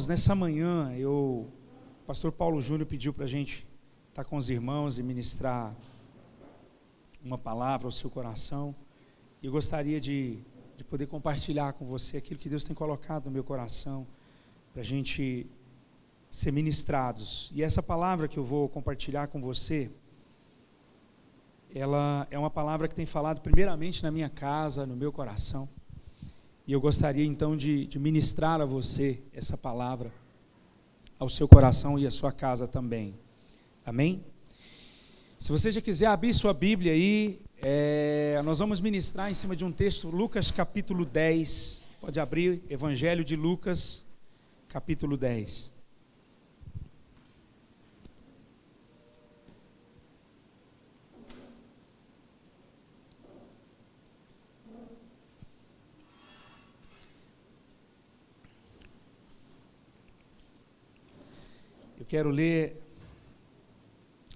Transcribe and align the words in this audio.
Irmãos, 0.00 0.08
nessa 0.08 0.34
manhã, 0.34 0.94
eu, 0.96 1.46
o 2.02 2.06
pastor 2.06 2.32
Paulo 2.32 2.58
Júnior 2.58 2.86
pediu 2.86 3.12
para 3.12 3.24
a 3.24 3.28
gente 3.28 3.66
estar 4.08 4.24
com 4.24 4.38
os 4.38 4.48
irmãos 4.48 4.98
e 4.98 5.02
ministrar 5.02 5.76
uma 7.22 7.36
palavra 7.36 7.86
ao 7.86 7.90
seu 7.90 8.08
coração. 8.08 8.74
E 9.42 9.46
eu 9.46 9.52
gostaria 9.52 10.00
de, 10.00 10.38
de 10.74 10.84
poder 10.84 11.06
compartilhar 11.06 11.74
com 11.74 11.84
você 11.84 12.16
aquilo 12.16 12.40
que 12.40 12.48
Deus 12.48 12.64
tem 12.64 12.74
colocado 12.74 13.26
no 13.26 13.30
meu 13.30 13.44
coração, 13.44 14.06
para 14.72 14.80
a 14.80 14.84
gente 14.84 15.46
ser 16.30 16.50
ministrados. 16.50 17.50
E 17.54 17.62
essa 17.62 17.82
palavra 17.82 18.26
que 18.26 18.38
eu 18.38 18.44
vou 18.44 18.70
compartilhar 18.70 19.26
com 19.26 19.38
você, 19.38 19.90
ela 21.74 22.26
é 22.30 22.38
uma 22.38 22.50
palavra 22.50 22.88
que 22.88 22.94
tem 22.94 23.04
falado 23.04 23.42
primeiramente 23.42 24.02
na 24.02 24.10
minha 24.10 24.30
casa, 24.30 24.86
no 24.86 24.96
meu 24.96 25.12
coração. 25.12 25.68
E 26.66 26.72
eu 26.72 26.80
gostaria 26.80 27.24
então 27.24 27.56
de, 27.56 27.86
de 27.86 27.98
ministrar 27.98 28.60
a 28.60 28.64
você 28.64 29.20
essa 29.32 29.56
palavra, 29.56 30.12
ao 31.18 31.28
seu 31.28 31.48
coração 31.48 31.98
e 31.98 32.06
à 32.06 32.10
sua 32.10 32.32
casa 32.32 32.66
também. 32.66 33.14
Amém? 33.84 34.24
Se 35.38 35.50
você 35.50 35.72
já 35.72 35.80
quiser 35.80 36.06
abrir 36.06 36.34
sua 36.34 36.52
Bíblia 36.52 36.92
aí, 36.92 37.40
é, 37.62 38.40
nós 38.44 38.58
vamos 38.58 38.80
ministrar 38.80 39.30
em 39.30 39.34
cima 39.34 39.56
de 39.56 39.64
um 39.64 39.72
texto, 39.72 40.08
Lucas 40.08 40.50
capítulo 40.50 41.04
10. 41.04 41.82
Pode 42.00 42.20
abrir, 42.20 42.62
Evangelho 42.68 43.24
de 43.24 43.36
Lucas, 43.36 44.04
capítulo 44.68 45.16
10. 45.16 45.79
Quero 62.10 62.28
ler, 62.28 62.82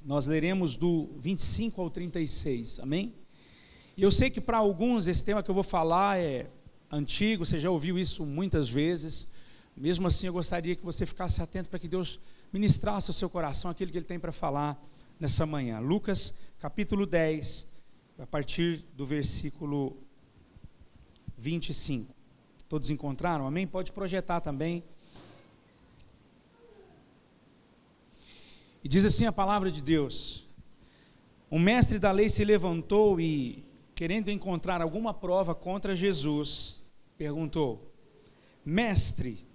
nós 0.04 0.28
leremos 0.28 0.76
do 0.76 1.08
25 1.16 1.82
ao 1.82 1.90
36, 1.90 2.78
amém? 2.78 3.12
E 3.96 4.02
eu 4.04 4.12
sei 4.12 4.30
que 4.30 4.40
para 4.40 4.58
alguns 4.58 5.08
esse 5.08 5.24
tema 5.24 5.42
que 5.42 5.50
eu 5.50 5.54
vou 5.56 5.64
falar 5.64 6.16
é 6.16 6.48
antigo, 6.88 7.44
você 7.44 7.58
já 7.58 7.68
ouviu 7.68 7.98
isso 7.98 8.24
muitas 8.24 8.68
vezes, 8.68 9.26
mesmo 9.76 10.06
assim 10.06 10.28
eu 10.28 10.32
gostaria 10.32 10.76
que 10.76 10.84
você 10.84 11.04
ficasse 11.04 11.42
atento 11.42 11.68
para 11.68 11.80
que 11.80 11.88
Deus 11.88 12.20
ministrasse 12.52 13.10
ao 13.10 13.12
seu 13.12 13.28
coração 13.28 13.72
aquilo 13.72 13.90
que 13.90 13.98
Ele 13.98 14.04
tem 14.04 14.20
para 14.20 14.30
falar 14.30 14.80
nessa 15.18 15.44
manhã. 15.44 15.80
Lucas 15.80 16.32
capítulo 16.60 17.04
10, 17.04 17.66
a 18.20 18.26
partir 18.26 18.84
do 18.96 19.04
versículo 19.04 19.96
25. 21.36 22.14
Todos 22.68 22.88
encontraram? 22.88 23.48
Amém? 23.48 23.66
Pode 23.66 23.90
projetar 23.90 24.40
também. 24.40 24.84
E 28.84 28.88
diz 28.88 29.06
assim 29.06 29.24
a 29.24 29.32
palavra 29.32 29.70
de 29.70 29.82
Deus: 29.82 30.46
Um 31.50 31.58
mestre 31.58 31.98
da 31.98 32.12
lei 32.12 32.28
se 32.28 32.44
levantou 32.44 33.18
e, 33.18 33.64
querendo 33.94 34.30
encontrar 34.30 34.82
alguma 34.82 35.14
prova 35.14 35.54
contra 35.54 35.96
Jesus, 35.96 36.84
perguntou: 37.16 37.90
Mestre, 38.62 39.46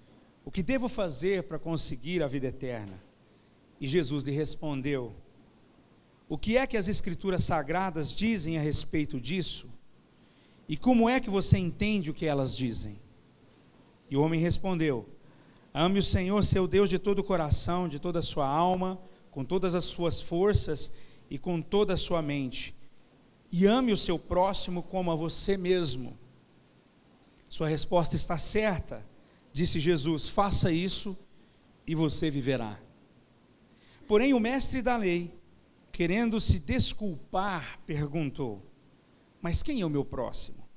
o 0.44 0.50
que 0.50 0.64
devo 0.64 0.90
fazer 0.90 1.44
para 1.44 1.60
conseguir 1.60 2.24
a 2.24 2.28
vida 2.28 2.48
eterna? 2.48 3.00
E 3.80 3.88
Jesus 3.88 4.24
lhe 4.24 4.32
respondeu: 4.32 5.14
O 6.28 6.36
que 6.36 6.58
é 6.58 6.66
que 6.66 6.76
as 6.76 6.88
Escrituras 6.88 7.44
sagradas 7.44 8.12
dizem 8.12 8.58
a 8.58 8.62
respeito 8.62 9.22
disso? 9.22 9.70
E 10.68 10.76
como 10.76 11.08
é 11.08 11.20
que 11.20 11.30
você 11.30 11.60
entende 11.60 12.10
o 12.10 12.16
que 12.16 12.26
elas 12.26 12.58
dizem? 12.58 13.00
E 14.10 14.18
o 14.18 14.24
homem 14.24 14.40
respondeu: 14.40 15.08
Ame 15.72 16.00
o 16.00 16.04
Senhor, 16.04 16.44
seu 16.44 16.68
Deus, 16.68 16.90
de 16.90 16.98
todo 16.98 17.20
o 17.20 17.24
coração, 17.24 17.88
de 17.88 18.00
toda 18.00 18.18
a 18.18 18.24
sua 18.24 18.48
alma 18.48 19.00
com 19.32 19.44
todas 19.44 19.76
as 19.76 19.86
suas 19.86 20.22
forças 20.22 20.92
e 21.30 21.38
com 21.38 21.62
toda 21.62 21.94
a 21.94 21.98
sua 21.98 22.22
mente. 22.22 22.76
E 23.52 23.66
ame 23.66 23.92
o 23.92 23.98
seu 23.98 24.18
próximo 24.18 24.84
como 24.84 25.12
a 25.12 25.16
você 25.16 25.58
mesmo. 25.58 26.18
Sua 27.48 27.68
resposta 27.68 28.16
está 28.16 28.38
certa, 28.38 29.06
disse 29.52 29.80
Jesus: 29.80 30.28
faça 30.28 30.72
isso 30.72 31.18
e 31.86 31.96
você 31.96 32.30
viverá. 32.30 32.80
Porém, 34.08 34.34
o 34.34 34.40
mestre 34.40 34.82
da 34.82 34.98
lei, 34.98 35.34
querendo 35.92 36.40
se 36.40 36.60
desculpar, 36.60 37.80
perguntou: 37.86 38.64
Mas 39.42 39.64
quem 39.64 39.82
é 39.82 39.86
o 39.86 39.90
meu 39.90 40.06
próximo? 40.06 40.68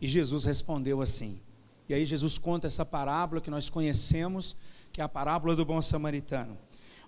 E 0.00 0.06
Jesus 0.06 0.44
respondeu 0.44 1.02
assim. 1.02 1.40
E 1.88 1.94
aí 1.94 2.04
Jesus 2.04 2.36
conta 2.36 2.66
essa 2.66 2.84
parábola 2.84 3.40
que 3.40 3.50
nós 3.50 3.70
conhecemos, 3.70 4.56
que 4.92 5.00
é 5.00 5.04
a 5.04 5.08
parábola 5.08 5.56
do 5.56 5.64
bom 5.64 5.80
samaritano. 5.80 6.56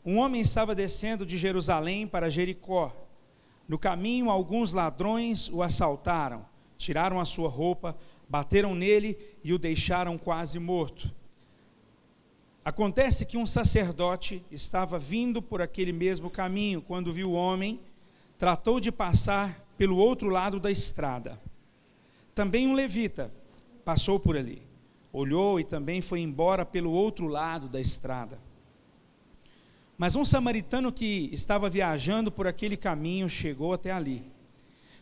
Um 0.05 0.19
homem 0.19 0.41
estava 0.41 0.75
descendo 0.75 1.27
de 1.27 1.37
Jerusalém 1.37 2.07
para 2.07 2.31
Jericó. 2.31 2.91
No 3.69 3.79
caminho, 3.79 4.31
alguns 4.31 4.73
ladrões 4.73 5.51
o 5.51 5.63
assaltaram, 5.63 6.45
tiraram 6.79 7.21
a 7.21 7.25
sua 7.25 7.49
roupa, 7.49 7.97
bateram 8.29 8.75
nele 8.75 9.19
e 9.45 9.53
o 9.53 9.59
deixaram 9.59 10.17
quase 10.17 10.59
morto. 10.59 11.13
Acontece 12.65 13.27
que 13.27 13.37
um 13.37 13.47
sacerdote 13.47 14.45
estava 14.51 14.99
vindo 14.99 15.43
por 15.43 15.61
aquele 15.61 15.93
mesmo 15.93 16.31
caminho, 16.31 16.81
quando 16.81 17.13
viu 17.13 17.31
o 17.31 17.35
homem, 17.35 17.81
tratou 18.39 18.81
de 18.81 18.91
passar 18.91 19.67
pelo 19.77 19.97
outro 19.97 20.29
lado 20.29 20.59
da 20.59 20.71
estrada. 20.71 21.41
Também 22.35 22.67
um 22.67 22.75
levita 22.75 23.33
passou 23.85 24.19
por 24.19 24.37
ali, 24.37 24.63
olhou 25.13 25.61
e 25.61 25.65
também 25.65 26.01
foi 26.01 26.21
embora 26.21 26.65
pelo 26.65 26.91
outro 26.91 27.27
lado 27.27 27.69
da 27.69 27.81
estrada. 27.81 28.39
Mas 30.01 30.17
um 30.17 30.25
samaritano 30.25 30.91
que 30.91 31.29
estava 31.31 31.69
viajando 31.69 32.33
por 32.33 32.47
aquele 32.47 32.75
caminho 32.75 33.29
chegou 33.29 33.75
até 33.75 33.93
ali. 33.93 34.25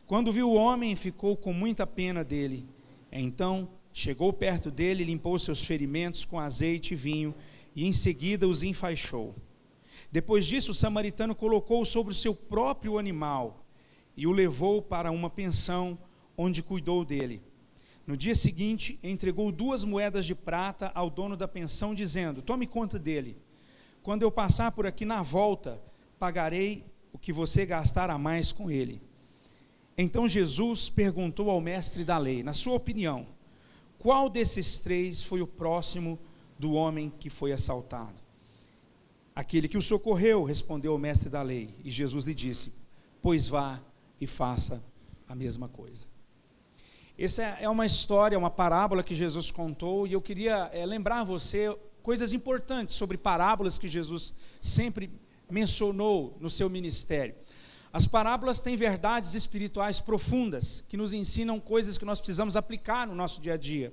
Quando 0.09 0.33
viu 0.33 0.51
o 0.51 0.57
homem, 0.57 0.97
ficou 0.97 1.37
com 1.37 1.53
muita 1.53 1.87
pena 1.87 2.25
dele. 2.25 2.67
Então 3.13 3.69
chegou 3.93 4.33
perto 4.33 4.73
dele, 4.73 5.05
limpou 5.05 5.39
seus 5.39 5.63
ferimentos 5.63 6.25
com 6.25 6.41
azeite 6.41 6.95
e 6.95 6.97
vinho 6.97 7.33
e 7.77 7.87
em 7.87 7.93
seguida 7.93 8.49
os 8.49 8.65
enfaixou. 8.65 9.37
Depois 10.11 10.45
disso, 10.45 10.73
o 10.73 10.75
samaritano 10.75 11.33
colocou 11.33 11.87
sobre 11.87 12.13
o 12.13 12.17
seu 12.17 12.35
próprio 12.35 12.99
animal 12.99 13.65
e 14.17 14.27
o 14.27 14.33
levou 14.33 14.83
para 14.83 15.13
uma 15.13 15.31
pensão 15.31 15.97
onde 16.37 16.61
cuidou 16.61 17.05
dele. 17.05 17.41
No 18.05 18.17
dia 18.17 18.35
seguinte, 18.35 18.99
entregou 19.01 19.53
duas 19.53 19.85
moedas 19.85 20.27
de 20.27 20.35
prata 20.35 20.91
ao 20.93 21.09
dono 21.09 21.37
da 21.37 21.47
pensão, 21.47 21.95
dizendo: 21.95 22.43
Tome 22.43 22.67
conta 22.67 22.99
dele 22.99 23.37
quando 24.03 24.23
eu 24.23 24.31
passar 24.31 24.73
por 24.73 24.87
aqui 24.87 25.05
na 25.05 25.23
volta, 25.23 25.83
pagarei 26.19 26.85
o 27.13 27.19
que 27.19 27.33
você 27.33 27.67
gastar 27.67 28.11
a 28.11 28.19
mais 28.19 28.53
com 28.53 28.71
ele. 28.71 29.01
Então 29.97 30.29
Jesus 30.29 30.89
perguntou 30.89 31.51
ao 31.51 31.61
mestre 31.61 32.05
da 32.05 32.17
lei: 32.19 32.43
Na 32.43 32.55
sua 32.55 32.75
opinião, 32.75 33.27
qual 33.99 34.31
desses 34.31 34.79
três 34.81 35.23
foi 35.23 35.43
o 35.43 35.47
próximo 35.47 36.19
do 36.59 36.73
homem 36.73 37.13
que 37.19 37.29
foi 37.29 37.53
assaltado? 37.53 38.23
Aquele 39.35 39.69
que 39.69 39.79
o 39.79 39.83
socorreu, 39.83 40.45
respondeu 40.45 40.95
o 40.95 40.99
mestre 40.99 41.29
da 41.29 41.43
lei. 41.43 41.75
E 41.85 41.91
Jesus 41.91 42.25
lhe 42.25 42.35
disse: 42.35 42.73
Pois 43.21 43.49
vá 43.49 43.81
e 44.21 44.27
faça 44.27 44.83
a 45.29 45.35
mesma 45.35 45.69
coisa. 45.69 46.07
Essa 47.19 47.43
é 47.43 47.69
uma 47.69 47.85
história, 47.85 48.39
uma 48.39 48.51
parábola 48.51 49.03
que 49.03 49.15
Jesus 49.15 49.51
contou, 49.51 50.07
e 50.07 50.13
eu 50.13 50.23
queria 50.23 50.71
é, 50.73 50.87
lembrar 50.87 51.25
você 51.25 51.77
coisas 52.03 52.33
importantes 52.33 52.95
sobre 52.95 53.17
parábolas 53.17 53.79
que 53.79 53.89
Jesus 53.89 54.35
sempre 54.61 55.11
mencionou 55.51 56.37
no 56.41 56.51
seu 56.51 56.69
ministério. 56.69 57.35
As 57.93 58.07
parábolas 58.07 58.61
têm 58.61 58.77
verdades 58.77 59.35
espirituais 59.35 60.01
profundas 60.01 60.85
que 60.89 60.97
nos 60.97 61.13
ensinam 61.13 61.59
coisas 61.59 61.97
que 61.97 62.05
nós 62.05 62.21
precisamos 62.21 62.57
aplicar 62.57 63.07
no 63.07 63.15
nosso 63.15 63.41
dia 63.41 63.55
a 63.55 63.57
dia. 63.57 63.93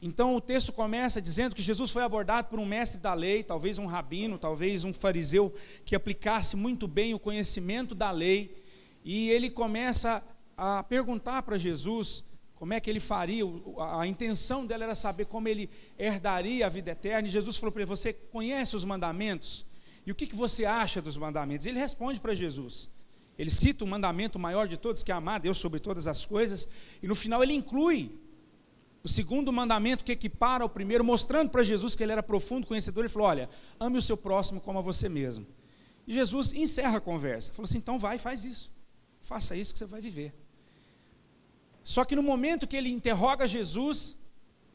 Então 0.00 0.34
o 0.34 0.40
texto 0.40 0.72
começa 0.72 1.22
dizendo 1.22 1.54
que 1.54 1.62
Jesus 1.62 1.90
foi 1.92 2.02
abordado 2.02 2.48
por 2.48 2.58
um 2.58 2.66
mestre 2.66 3.00
da 3.00 3.14
lei, 3.14 3.44
talvez 3.44 3.78
um 3.78 3.86
rabino, 3.86 4.36
talvez 4.38 4.82
um 4.82 4.92
fariseu 4.92 5.54
que 5.84 5.94
aplicasse 5.94 6.56
muito 6.56 6.88
bem 6.88 7.14
o 7.14 7.20
conhecimento 7.20 7.94
da 7.94 8.10
lei, 8.10 8.60
e 9.04 9.30
ele 9.30 9.48
começa 9.48 10.20
a 10.56 10.82
perguntar 10.82 11.42
para 11.42 11.56
Jesus 11.56 12.24
como 12.62 12.74
é 12.74 12.78
que 12.78 12.88
ele 12.88 13.00
faria, 13.00 13.42
a 13.98 14.06
intenção 14.06 14.64
dela 14.64 14.84
era 14.84 14.94
saber 14.94 15.24
como 15.24 15.48
ele 15.48 15.68
herdaria 15.98 16.64
a 16.64 16.68
vida 16.68 16.92
eterna, 16.92 17.26
e 17.26 17.30
Jesus 17.32 17.56
falou 17.56 17.72
para 17.72 17.82
ele: 17.82 17.88
Você 17.88 18.12
conhece 18.12 18.76
os 18.76 18.84
mandamentos? 18.84 19.66
E 20.06 20.12
o 20.12 20.14
que, 20.14 20.28
que 20.28 20.36
você 20.36 20.64
acha 20.64 21.02
dos 21.02 21.16
mandamentos? 21.16 21.66
Ele 21.66 21.76
responde 21.76 22.20
para 22.20 22.36
Jesus. 22.36 22.88
Ele 23.36 23.50
cita 23.50 23.82
o 23.82 23.88
mandamento 23.88 24.38
maior 24.38 24.68
de 24.68 24.76
todos, 24.76 25.02
que 25.02 25.10
é 25.10 25.14
amar 25.16 25.40
Deus 25.40 25.58
sobre 25.58 25.80
todas 25.80 26.06
as 26.06 26.24
coisas, 26.24 26.68
e 27.02 27.08
no 27.08 27.16
final 27.16 27.42
ele 27.42 27.52
inclui 27.52 28.16
o 29.02 29.08
segundo 29.08 29.52
mandamento 29.52 30.04
que 30.04 30.12
equipara 30.12 30.62
ao 30.62 30.68
primeiro, 30.68 31.02
mostrando 31.02 31.50
para 31.50 31.64
Jesus 31.64 31.96
que 31.96 32.04
ele 32.04 32.12
era 32.12 32.22
profundo 32.22 32.64
conhecedor. 32.64 33.02
Ele 33.02 33.12
falou: 33.12 33.26
Olha, 33.26 33.50
ame 33.80 33.98
o 33.98 34.02
seu 34.02 34.16
próximo 34.16 34.60
como 34.60 34.78
a 34.78 34.82
você 34.82 35.08
mesmo. 35.08 35.44
E 36.06 36.14
Jesus 36.14 36.52
encerra 36.52 36.98
a 36.98 37.00
conversa. 37.00 37.52
Falou 37.52 37.64
assim: 37.64 37.78
Então 37.78 37.98
vai, 37.98 38.18
faz 38.18 38.44
isso. 38.44 38.70
Faça 39.20 39.56
isso 39.56 39.72
que 39.72 39.80
você 39.80 39.84
vai 39.84 40.00
viver. 40.00 40.32
Só 41.84 42.04
que 42.04 42.16
no 42.16 42.22
momento 42.22 42.66
que 42.66 42.76
ele 42.76 42.90
interroga 42.90 43.48
Jesus, 43.48 44.16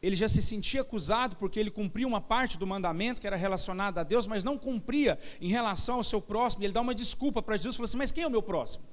ele 0.01 0.15
já 0.15 0.27
se 0.27 0.41
sentia 0.41 0.81
acusado 0.81 1.35
porque 1.37 1.59
ele 1.59 1.71
cumpria 1.71 2.07
uma 2.07 2.21
parte 2.21 2.57
do 2.57 2.67
mandamento 2.67 3.19
que 3.19 3.27
era 3.27 3.35
relacionada 3.35 4.01
a 4.01 4.03
Deus, 4.03 4.27
mas 4.27 4.43
não 4.43 4.57
cumpria 4.57 5.17
em 5.41 5.49
relação 5.49 5.95
ao 5.95 6.03
seu 6.03 6.21
próximo. 6.21 6.63
Ele 6.63 6.73
dá 6.73 6.81
uma 6.81 6.93
desculpa 6.93 7.41
para 7.41 7.57
Jesus 7.57 7.75
fala 7.75 7.85
assim: 7.85 7.97
Mas 7.97 8.11
quem 8.11 8.23
é 8.23 8.27
o 8.27 8.31
meu 8.31 8.41
próximo? 8.41 8.83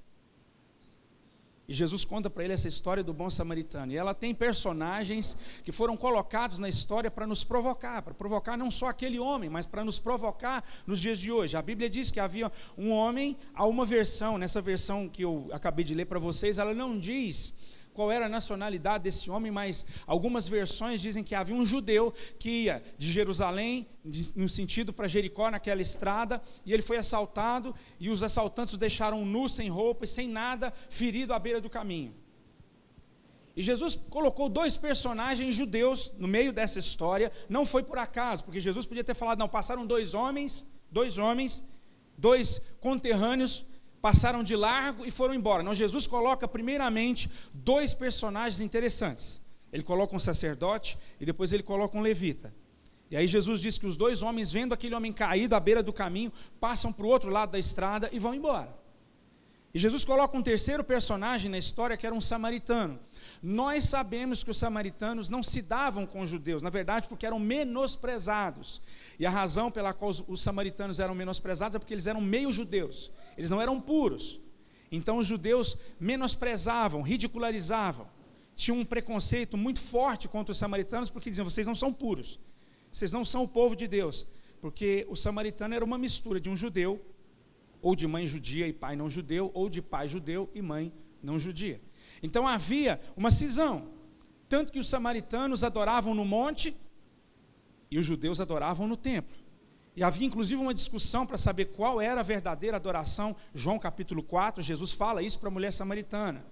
E 1.67 1.73
Jesus 1.73 2.05
conta 2.05 2.29
para 2.29 2.45
ele 2.45 2.53
essa 2.53 2.69
história 2.69 3.03
do 3.03 3.15
bom 3.15 3.31
samaritano. 3.31 3.91
E 3.91 3.97
ela 3.97 4.15
tem 4.15 4.35
personagens 4.35 5.37
que 5.63 5.73
foram 5.73 5.97
colocados 5.97 6.59
na 6.59 6.69
história 6.69 7.11
para 7.11 7.27
nos 7.27 7.43
provocar, 7.43 8.03
para 8.03 8.13
provocar 8.13 8.57
não 8.57 8.71
só 8.71 8.89
aquele 8.89 9.19
homem, 9.19 9.49
mas 9.49 9.65
para 9.65 9.83
nos 9.83 9.99
provocar 9.99 10.63
nos 10.87 11.01
dias 11.01 11.19
de 11.19 11.33
hoje. 11.33 11.57
A 11.57 11.63
Bíblia 11.63 11.89
diz 11.89 12.11
que 12.11 12.21
havia 12.21 12.53
um 12.77 12.91
homem, 12.91 13.37
há 13.55 13.65
uma 13.65 13.87
versão, 13.87 14.37
nessa 14.37 14.61
versão 14.61 15.09
que 15.09 15.25
eu 15.25 15.49
acabei 15.53 15.85
de 15.85 15.95
ler 15.95 16.05
para 16.05 16.19
vocês, 16.19 16.59
ela 16.59 16.75
não 16.75 16.99
diz 16.99 17.55
qual 17.95 18.11
era 18.11 18.27
a 18.27 18.29
nacionalidade 18.29 19.05
desse 19.05 19.31
homem, 19.31 19.53
mas 19.53 19.87
algumas 20.05 20.49
versões 20.49 21.01
dizem 21.01 21.23
que 21.23 21.35
havia 21.35 21.55
um 21.55 21.65
judeu 21.65 22.13
que 22.41 22.65
ia 22.65 22.83
de 22.99 23.11
Jerusalém, 23.11 23.87
no 24.35 24.49
sentido 24.49 24.93
para 24.93 25.07
Jericó, 25.07 25.49
naquela 25.49 25.81
estrada, 25.81 26.43
e 26.67 26.75
ele 26.75 26.83
foi 26.83 26.97
assaltado, 26.97 27.73
e 28.01 28.11
os 28.11 28.23
assaltantes 28.23 28.75
o 28.75 28.77
deixaram 28.77 29.25
nu, 29.25 29.49
sem 29.49 29.71
roupa 29.71 30.05
e 30.05 30.09
sem 30.09 30.29
nada, 30.29 30.73
ferido 30.91 31.33
à 31.33 31.39
beira 31.39 31.61
do 31.61 31.71
caminho. 31.71 32.13
E 33.57 33.63
Jesus 33.63 33.95
colocou 34.11 34.49
dois 34.49 34.77
personagens 34.77 35.55
judeus 35.55 36.13
no 36.19 36.27
meio 36.27 36.53
dessa 36.53 36.81
história, 36.81 37.31
não 37.49 37.65
foi 37.65 37.85
por 37.85 37.99
acaso, 37.99 38.43
porque 38.43 38.61
Jesus 38.61 38.85
podia 38.85 39.05
ter 39.05 39.15
falado, 39.15 39.39
não, 39.39 39.49
passaram 39.49 39.87
dois 39.87 40.13
homens, 40.15 40.67
dois 40.91 41.17
homens, 41.17 41.65
dois 42.19 42.61
conterrâneos, 42.81 43.65
passaram 44.05 44.45
de 44.45 44.55
largo 44.55 45.07
e 45.07 45.11
foram 45.11 45.33
embora. 45.33 45.63
Não, 45.63 45.75
Jesus 45.75 46.07
coloca 46.07 46.47
primeiramente 46.47 47.31
dois 47.55 47.95
personagens 47.95 48.61
interessantes. 48.61 49.41
Ele 49.73 49.83
coloca 49.83 50.15
um 50.15 50.19
sacerdote 50.19 50.99
e 51.19 51.25
depois 51.25 51.55
ele 51.55 51.63
coloca 51.63 51.97
um 51.97 52.03
levita. 52.03 52.55
E 53.11 53.17
aí 53.17 53.27
Jesus 53.27 53.63
diz 53.63 53.79
que 53.79 53.87
os 53.87 53.97
dois 53.97 54.21
homens, 54.23 54.53
vendo 54.53 54.75
aquele 54.75 54.95
homem 54.95 55.11
caído 55.11 55.57
à 55.57 55.61
beira 55.61 55.83
do 55.83 55.91
caminho, 55.91 56.31
passam 56.61 56.93
para 56.93 57.07
o 57.07 57.09
outro 57.09 57.31
lado 57.31 57.53
da 57.53 57.59
estrada 57.59 58.11
e 58.13 58.19
vão 58.19 58.35
embora. 58.35 58.77
E 59.75 59.79
Jesus 59.79 60.05
coloca 60.05 60.37
um 60.37 60.43
terceiro 60.43 60.85
personagem 60.85 61.51
na 61.51 61.59
história 61.59 61.97
que 61.97 62.07
era 62.07 62.15
um 62.15 62.21
samaritano. 62.21 62.97
Nós 63.43 63.87
sabemos 63.87 64.45
que 64.45 64.51
os 64.53 64.57
samaritanos 64.57 65.29
não 65.29 65.43
se 65.43 65.61
davam 65.61 66.07
com 66.07 66.21
os 66.21 66.29
judeus, 66.29 66.63
na 66.63 66.71
verdade, 66.71 67.09
porque 67.09 67.27
eram 67.27 67.41
menosprezados. 67.41 68.81
E 69.19 69.27
a 69.27 69.31
razão 69.31 69.73
pela 69.73 69.93
qual 69.93 70.13
os, 70.13 70.23
os 70.29 70.41
samaritanos 70.41 71.01
eram 71.01 71.13
menosprezados 71.13 71.75
é 71.75 71.81
porque 71.81 71.93
eles 71.93 72.07
eram 72.07 72.21
meio 72.21 72.53
judeus, 72.53 73.11
eles 73.37 73.51
não 73.51 73.61
eram 73.61 73.81
puros. 73.81 74.41
Então 74.93 75.19
os 75.19 75.27
judeus 75.27 75.77
menosprezavam, 75.99 77.03
ridicularizavam, 77.03 78.07
tinham 78.55 78.79
um 78.79 78.85
preconceito 78.85 79.57
muito 79.57 79.81
forte 79.81 80.29
contra 80.29 80.53
os 80.53 80.59
samaritanos, 80.59 81.11
porque 81.11 81.31
diziam: 81.31 81.51
vocês 81.51 81.67
não 81.67 81.75
são 81.75 81.93
puros, 81.93 82.39
vocês 82.93 83.13
não 83.13 83.25
são 83.25 83.43
o 83.43 83.49
povo 83.49 83.75
de 83.75 83.89
Deus, 83.89 84.25
porque 84.61 85.05
o 85.11 85.17
samaritano 85.17 85.75
era 85.75 85.85
uma 85.85 85.99
mistura 85.99 86.39
de 86.39 86.49
um 86.49 86.57
judeu, 86.57 87.05
ou 87.85 87.95
de 87.95 88.07
mãe 88.07 88.27
judia 88.27 88.67
e 88.67 88.73
pai 88.73 88.97
não 88.97 89.11
judeu, 89.11 89.51
ou 89.53 89.69
de 89.69 89.83
pai 89.83 90.09
judeu 90.09 90.51
e 90.55 90.63
mãe 90.63 90.91
não 91.23 91.39
judia. 91.39 91.79
Então 92.23 92.49
havia 92.49 92.99
uma 93.15 93.31
cisão. 93.31 93.91
Tanto 94.49 94.73
que 94.73 94.79
os 94.79 94.89
samaritanos 94.89 95.63
adoravam 95.63 96.15
no 96.15 96.25
monte 96.25 96.75
e 97.91 97.99
os 97.99 98.07
judeus 98.07 98.41
adoravam 98.41 98.89
no 98.89 98.97
templo. 98.97 99.37
E 99.95 100.03
havia 100.03 100.27
inclusive 100.27 100.61
uma 100.61 100.73
discussão 100.73 101.27
para 101.27 101.37
saber 101.37 101.67
qual 101.67 102.01
era 102.01 102.21
a 102.21 102.25
verdadeira 102.25 102.79
adoração. 102.79 103.37
João 103.55 103.79
capítulo 103.79 104.23
4, 104.23 104.63
Jesus 104.63 104.91
fala 104.93 105.23
isso 105.23 105.39
para 105.39 105.51
a 105.51 105.53
mulher 105.53 105.71
samaritana. 105.71 106.43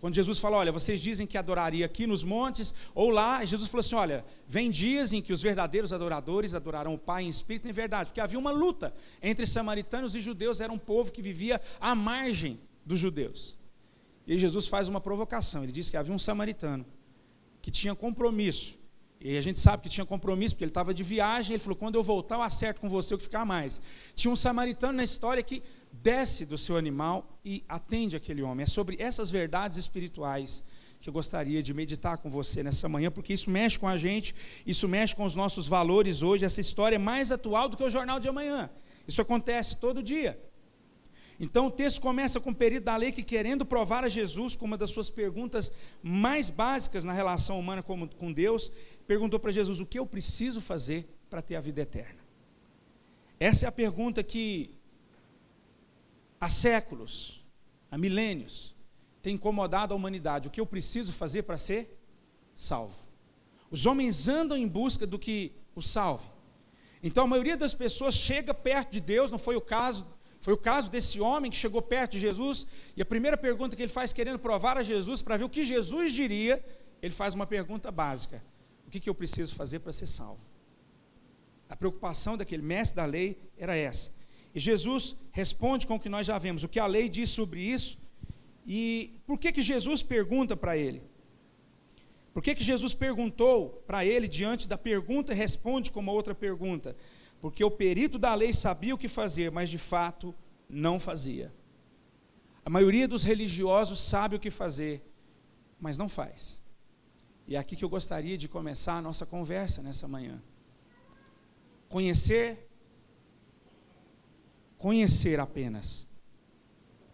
Quando 0.00 0.14
Jesus 0.14 0.38
fala, 0.38 0.58
olha, 0.58 0.70
vocês 0.70 1.00
dizem 1.00 1.26
que 1.26 1.36
adoraria 1.36 1.84
aqui 1.84 2.06
nos 2.06 2.22
montes 2.22 2.72
ou 2.94 3.10
lá, 3.10 3.44
Jesus 3.44 3.68
falou 3.68 3.80
assim, 3.80 3.96
olha, 3.96 4.24
vem 4.46 4.70
dias 4.70 5.12
em 5.12 5.20
que 5.20 5.32
os 5.32 5.42
verdadeiros 5.42 5.92
adoradores 5.92 6.54
adorarão 6.54 6.94
o 6.94 6.98
Pai 6.98 7.24
em 7.24 7.28
espírito 7.28 7.66
e 7.66 7.70
em 7.70 7.72
verdade, 7.72 8.10
porque 8.10 8.20
havia 8.20 8.38
uma 8.38 8.52
luta 8.52 8.94
entre 9.20 9.44
samaritanos 9.44 10.14
e 10.14 10.20
judeus, 10.20 10.60
era 10.60 10.72
um 10.72 10.78
povo 10.78 11.10
que 11.10 11.20
vivia 11.20 11.60
à 11.80 11.96
margem 11.96 12.60
dos 12.86 12.98
judeus. 12.98 13.56
E 14.24 14.36
Jesus 14.36 14.66
faz 14.66 14.88
uma 14.88 15.00
provocação. 15.00 15.62
Ele 15.62 15.72
diz 15.72 15.90
que 15.90 15.96
havia 15.96 16.14
um 16.14 16.18
samaritano 16.18 16.84
que 17.62 17.70
tinha 17.70 17.94
compromisso. 17.94 18.78
E 19.20 19.36
a 19.36 19.40
gente 19.40 19.58
sabe 19.58 19.82
que 19.82 19.88
tinha 19.88 20.06
compromisso, 20.06 20.54
porque 20.54 20.64
ele 20.64 20.70
estava 20.70 20.94
de 20.94 21.02
viagem. 21.02 21.54
Ele 21.54 21.62
falou: 21.62 21.76
quando 21.76 21.96
eu 21.96 22.02
voltar, 22.02 22.36
eu 22.36 22.42
acerto 22.42 22.80
com 22.80 22.88
você 22.88 23.14
o 23.14 23.18
que 23.18 23.24
ficar 23.24 23.44
mais. 23.44 23.80
Tinha 24.14 24.30
um 24.30 24.36
samaritano 24.36 24.92
na 24.92 25.02
história 25.02 25.42
que 25.42 25.62
desce 25.92 26.44
do 26.44 26.58
seu 26.58 26.76
animal 26.76 27.38
e 27.44 27.64
atende 27.68 28.16
aquele 28.16 28.42
homem. 28.42 28.64
É 28.64 28.66
sobre 28.66 28.96
essas 29.00 29.30
verdades 29.30 29.78
espirituais 29.78 30.64
que 31.00 31.08
eu 31.08 31.12
gostaria 31.12 31.62
de 31.62 31.72
meditar 31.72 32.18
com 32.18 32.28
você 32.30 32.62
nessa 32.62 32.88
manhã, 32.88 33.10
porque 33.10 33.32
isso 33.32 33.50
mexe 33.50 33.78
com 33.78 33.86
a 33.86 33.96
gente, 33.96 34.34
isso 34.66 34.88
mexe 34.88 35.14
com 35.14 35.24
os 35.24 35.34
nossos 35.34 35.68
valores 35.68 36.22
hoje. 36.22 36.44
Essa 36.44 36.60
história 36.60 36.96
é 36.96 36.98
mais 36.98 37.30
atual 37.30 37.68
do 37.68 37.76
que 37.76 37.84
o 37.84 37.90
jornal 37.90 38.18
de 38.18 38.28
amanhã. 38.28 38.68
Isso 39.06 39.22
acontece 39.22 39.76
todo 39.76 40.02
dia. 40.02 40.38
Então 41.40 41.66
o 41.66 41.70
texto 41.70 42.00
começa 42.00 42.40
com 42.40 42.50
o 42.50 42.54
perito 42.54 42.86
da 42.86 42.96
lei 42.96 43.12
que, 43.12 43.22
querendo 43.22 43.64
provar 43.64 44.02
a 44.02 44.08
Jesus 44.08 44.56
com 44.56 44.64
uma 44.64 44.76
das 44.76 44.90
suas 44.90 45.08
perguntas 45.08 45.72
mais 46.02 46.48
básicas 46.48 47.04
na 47.04 47.12
relação 47.12 47.60
humana 47.60 47.80
com, 47.82 48.32
Deus, 48.32 48.72
perguntou 49.06 49.38
para 49.38 49.52
Jesus: 49.52 49.78
O 49.78 49.86
que 49.86 49.98
eu 49.98 50.06
preciso 50.06 50.60
fazer 50.60 51.08
para 51.30 51.40
ter 51.40 51.54
a 51.54 51.60
vida 51.60 51.80
eterna? 51.80 52.18
Essa 53.38 53.66
é 53.66 53.68
a 53.68 53.72
pergunta 53.72 54.20
que 54.24 54.74
há 56.40 56.48
séculos, 56.48 57.44
há 57.90 57.98
milênios, 57.98 58.74
tem 59.22 59.34
incomodado 59.34 59.92
a 59.92 59.96
humanidade. 59.96 60.48
O 60.48 60.50
que 60.50 60.60
eu 60.60 60.66
preciso 60.66 61.12
fazer 61.12 61.42
para 61.42 61.56
ser 61.56 61.98
salvo? 62.54 62.96
Os 63.70 63.86
homens 63.86 64.28
andam 64.28 64.56
em 64.56 64.66
busca 64.66 65.06
do 65.06 65.18
que 65.18 65.52
o 65.74 65.82
salve. 65.82 66.26
Então 67.02 67.24
a 67.24 67.26
maioria 67.26 67.56
das 67.56 67.74
pessoas 67.74 68.14
chega 68.14 68.52
perto 68.54 68.92
de 68.92 69.00
Deus, 69.00 69.30
não 69.30 69.38
foi 69.38 69.56
o 69.56 69.60
caso 69.60 70.06
foi 70.40 70.54
o 70.54 70.56
caso 70.56 70.90
desse 70.90 71.20
homem 71.20 71.50
que 71.50 71.56
chegou 71.56 71.82
perto 71.82 72.12
de 72.12 72.20
Jesus 72.20 72.66
e 72.96 73.02
a 73.02 73.06
primeira 73.06 73.36
pergunta 73.36 73.74
que 73.74 73.82
ele 73.82 73.92
faz, 73.92 74.12
querendo 74.12 74.38
provar 74.38 74.78
a 74.78 74.82
Jesus 74.82 75.20
para 75.20 75.36
ver 75.36 75.44
o 75.44 75.48
que 75.48 75.64
Jesus 75.64 76.12
diria, 76.12 76.64
ele 77.02 77.12
faz 77.12 77.34
uma 77.34 77.46
pergunta 77.46 77.90
básica: 77.90 78.42
O 78.86 78.90
que, 78.90 79.00
que 79.00 79.10
eu 79.10 79.14
preciso 79.14 79.54
fazer 79.54 79.80
para 79.80 79.92
ser 79.92 80.06
salvo? 80.06 80.40
A 81.68 81.76
preocupação 81.76 82.36
daquele 82.36 82.62
mestre 82.62 82.96
da 82.96 83.04
lei 83.04 83.38
era 83.56 83.76
essa. 83.76 84.12
E 84.54 84.60
Jesus 84.60 85.16
responde 85.32 85.86
com 85.86 85.96
o 85.96 86.00
que 86.00 86.08
nós 86.08 86.26
já 86.26 86.38
vemos, 86.38 86.64
o 86.64 86.68
que 86.68 86.80
a 86.80 86.86
lei 86.86 87.08
diz 87.08 87.30
sobre 87.30 87.60
isso. 87.60 87.98
E 88.66 89.20
por 89.26 89.38
que, 89.38 89.52
que 89.52 89.62
Jesus 89.62 90.02
pergunta 90.02 90.56
para 90.56 90.76
ele? 90.76 91.02
Por 92.32 92.42
que, 92.42 92.54
que 92.54 92.64
Jesus 92.64 92.94
perguntou 92.94 93.82
para 93.86 94.04
ele 94.04 94.28
diante 94.28 94.68
da 94.68 94.78
pergunta 94.78 95.32
e 95.32 95.36
responde 95.36 95.90
com 95.90 96.00
uma 96.00 96.12
outra 96.12 96.34
pergunta? 96.34 96.94
porque 97.40 97.62
o 97.62 97.70
perito 97.70 98.18
da 98.18 98.34
lei 98.34 98.52
sabia 98.52 98.94
o 98.94 98.98
que 98.98 99.08
fazer, 99.08 99.50
mas 99.50 99.68
de 99.68 99.78
fato 99.78 100.34
não 100.68 100.98
fazia. 100.98 101.52
A 102.64 102.70
maioria 102.70 103.06
dos 103.06 103.24
religiosos 103.24 104.00
sabe 104.00 104.36
o 104.36 104.40
que 104.40 104.50
fazer, 104.50 105.02
mas 105.80 105.96
não 105.96 106.08
faz. 106.08 106.60
E 107.46 107.56
é 107.56 107.58
aqui 107.58 107.76
que 107.76 107.84
eu 107.84 107.88
gostaria 107.88 108.36
de 108.36 108.48
começar 108.48 108.96
a 108.96 109.02
nossa 109.02 109.24
conversa 109.24 109.82
nessa 109.82 110.06
manhã. 110.06 110.42
Conhecer, 111.88 112.67
conhecer 114.78 115.40
apenas 115.40 116.06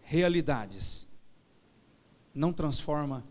realidades 0.01 1.07
não 2.33 2.53
transforma, 2.53 3.25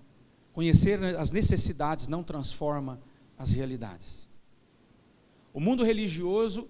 conhecer 0.52 1.02
as 1.16 1.30
necessidades 1.30 2.08
não 2.08 2.22
transforma 2.22 3.00
as 3.38 3.52
realidades. 3.52 4.28
O 5.52 5.60
mundo 5.60 5.84
religioso 5.84 6.68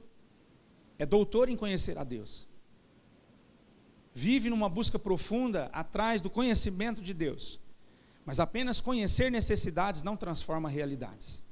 é 0.98 1.06
doutor 1.06 1.48
em 1.48 1.56
conhecer 1.56 1.96
a 1.96 2.04
Deus. 2.04 2.46
Vive 4.12 4.50
numa 4.50 4.68
busca 4.68 4.98
profunda 4.98 5.70
atrás 5.72 6.20
do 6.20 6.28
conhecimento 6.30 7.00
de 7.00 7.14
Deus. 7.14 7.60
Mas 8.26 8.38
apenas 8.38 8.80
conhecer 8.80 9.30
necessidades 9.30 10.02
não 10.02 10.16
transforma 10.16 10.68
realidades. 10.68 11.44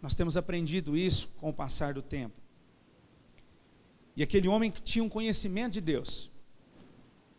Nós 0.00 0.14
temos 0.14 0.36
aprendido 0.36 0.96
isso 0.96 1.28
com 1.38 1.48
o 1.48 1.54
passar 1.54 1.94
do 1.94 2.02
tempo. 2.02 2.41
E 4.16 4.22
aquele 4.22 4.48
homem 4.48 4.70
que 4.70 4.82
tinha 4.82 5.02
um 5.02 5.08
conhecimento 5.08 5.74
de 5.74 5.80
Deus, 5.80 6.30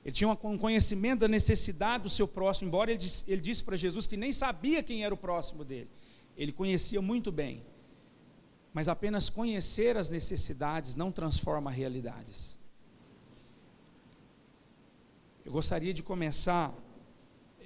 ele 0.03 0.13
tinha 0.13 0.29
um 0.29 0.57
conhecimento 0.57 1.21
da 1.21 1.27
necessidade 1.27 2.03
do 2.03 2.09
seu 2.09 2.27
próximo, 2.27 2.67
embora 2.67 2.91
ele 2.91 2.97
disse, 2.97 3.23
ele 3.27 3.41
disse 3.41 3.63
para 3.63 3.77
Jesus 3.77 4.07
que 4.07 4.17
nem 4.17 4.33
sabia 4.33 4.83
quem 4.83 5.03
era 5.03 5.13
o 5.13 5.17
próximo 5.17 5.63
dele. 5.63 5.89
Ele 6.35 6.51
conhecia 6.51 7.01
muito 7.01 7.31
bem 7.31 7.63
mas 8.73 8.87
apenas 8.87 9.29
conhecer 9.29 9.95
as 9.95 10.09
necessidades 10.09 10.95
não 10.95 11.11
transforma 11.11 11.69
realidades. 11.69 12.57
Eu 15.45 15.51
gostaria 15.51 15.93
de 15.93 16.01
começar 16.01 16.73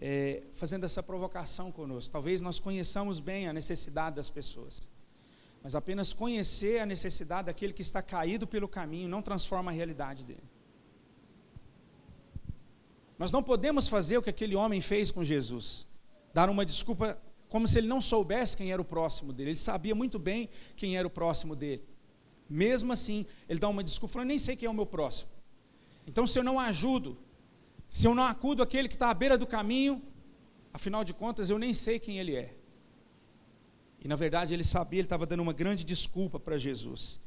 é, 0.01 0.43
fazendo 0.51 0.85
essa 0.85 1.01
provocação 1.01 1.71
conosco. 1.71 2.11
Talvez 2.11 2.41
nós 2.41 2.59
conheçamos 2.59 3.19
bem 3.19 3.47
a 3.47 3.53
necessidade 3.53 4.17
das 4.17 4.29
pessoas, 4.29 4.89
mas 5.67 5.75
apenas 5.75 6.13
conhecer 6.13 6.79
a 6.79 6.85
necessidade 6.85 7.47
daquele 7.47 7.73
que 7.73 7.81
está 7.81 8.01
caído 8.01 8.47
pelo 8.47 8.69
caminho 8.69 9.09
não 9.09 9.21
transforma 9.21 9.69
a 9.69 9.73
realidade 9.73 10.23
dele. 10.23 10.49
Nós 13.19 13.33
não 13.33 13.43
podemos 13.43 13.89
fazer 13.89 14.17
o 14.17 14.21
que 14.21 14.29
aquele 14.29 14.55
homem 14.55 14.79
fez 14.79 15.11
com 15.11 15.25
Jesus, 15.25 15.85
dar 16.33 16.49
uma 16.49 16.65
desculpa 16.65 17.21
como 17.49 17.67
se 17.67 17.79
ele 17.79 17.87
não 17.87 17.99
soubesse 17.99 18.55
quem 18.55 18.71
era 18.71 18.81
o 18.81 18.85
próximo 18.85 19.33
dele. 19.33 19.49
Ele 19.49 19.57
sabia 19.57 19.93
muito 19.93 20.17
bem 20.17 20.47
quem 20.77 20.95
era 20.95 21.05
o 21.05 21.11
próximo 21.11 21.53
dele. 21.53 21.83
Mesmo 22.49 22.93
assim, 22.93 23.25
ele 23.49 23.59
dá 23.59 23.67
uma 23.67 23.83
desculpa, 23.83 24.13
falando: 24.13 24.29
nem 24.29 24.39
sei 24.39 24.55
quem 24.55 24.67
é 24.67 24.69
o 24.69 24.73
meu 24.73 24.85
próximo. 24.85 25.29
Então, 26.07 26.25
se 26.25 26.39
eu 26.39 26.45
não 26.45 26.57
ajudo, 26.57 27.17
se 27.89 28.07
eu 28.07 28.15
não 28.15 28.23
acudo 28.23 28.63
aquele 28.63 28.87
que 28.87 28.95
está 28.95 29.09
à 29.09 29.13
beira 29.13 29.37
do 29.37 29.45
caminho, 29.45 30.01
afinal 30.71 31.03
de 31.03 31.13
contas, 31.13 31.49
eu 31.49 31.59
nem 31.59 31.73
sei 31.73 31.99
quem 31.99 32.19
ele 32.19 32.37
é. 32.37 32.56
E 34.03 34.07
na 34.07 34.15
verdade, 34.15 34.53
ele 34.53 34.63
sabia, 34.63 34.99
ele 34.99 35.05
estava 35.05 35.25
dando 35.25 35.41
uma 35.41 35.53
grande 35.53 35.83
desculpa 35.83 36.39
para 36.39 36.57
Jesus. 36.57 37.19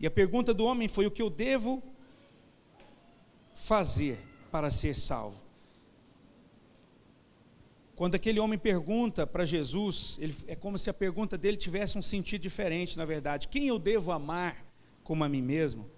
E 0.00 0.06
a 0.06 0.10
pergunta 0.10 0.54
do 0.54 0.64
homem 0.64 0.88
foi: 0.88 1.06
o 1.06 1.10
que 1.10 1.22
eu 1.22 1.30
devo 1.30 1.82
fazer 3.54 4.18
para 4.50 4.70
ser 4.70 4.94
salvo? 4.94 5.48
Quando 7.98 8.14
aquele 8.14 8.38
homem 8.38 8.56
pergunta 8.56 9.26
para 9.26 9.44
Jesus, 9.44 10.18
ele, 10.20 10.32
é 10.46 10.54
como 10.54 10.78
se 10.78 10.88
a 10.88 10.94
pergunta 10.94 11.36
dele 11.36 11.56
tivesse 11.56 11.98
um 11.98 12.02
sentido 12.02 12.42
diferente, 12.42 12.96
na 12.96 13.04
verdade. 13.04 13.48
Quem 13.48 13.66
eu 13.66 13.76
devo 13.76 14.12
amar 14.12 14.64
como 15.02 15.24
a 15.24 15.28
mim 15.28 15.42
mesmo? 15.42 15.90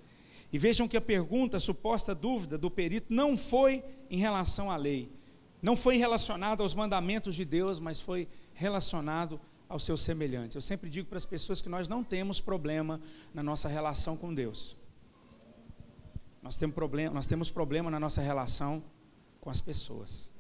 E 0.51 0.59
vejam 0.59 0.89
que 0.89 0.97
a 0.97 1.01
pergunta, 1.01 1.59
a 1.59 1.61
suposta 1.61 2.15
dúvida 2.15 2.57
do 2.57 2.71
perito, 2.71 3.13
não 3.13 3.37
foi 3.37 3.85
em 4.09 4.19
relação 4.19 4.71
à 4.71 4.77
lei, 4.77 5.13
não 5.61 5.77
foi 5.77 5.99
relacionada 5.99 6.63
aos 6.63 6.75
mandamentos 6.75 7.35
de 7.35 7.45
Deus, 7.45 7.79
mas 7.79 8.01
foi 8.01 8.27
relacionado 8.55 9.39
aos 9.71 9.85
seus 9.85 10.03
semelhantes. 10.03 10.57
Eu 10.57 10.61
sempre 10.61 10.91
digo 10.91 11.09
para 11.09 11.17
as 11.17 11.25
pessoas 11.25 11.63
que 11.63 11.69
nós 11.69 11.87
não 11.87 12.03
temos 12.03 12.41
problema 12.41 13.01
na 13.33 13.41
nossa 13.43 13.69
relação 13.69 14.17
com 14.17 14.35
Deus. 14.35 14.77
Nós 16.43 16.57
temos 16.57 16.75
problema, 16.75 17.15
nós 17.15 17.27
temos 17.27 17.51
problema 17.51 17.89
na 17.89 18.01
nossa 18.01 18.21
relação 18.21 18.83
com 19.41 19.49
as 19.49 19.61
pessoas. 19.61 20.33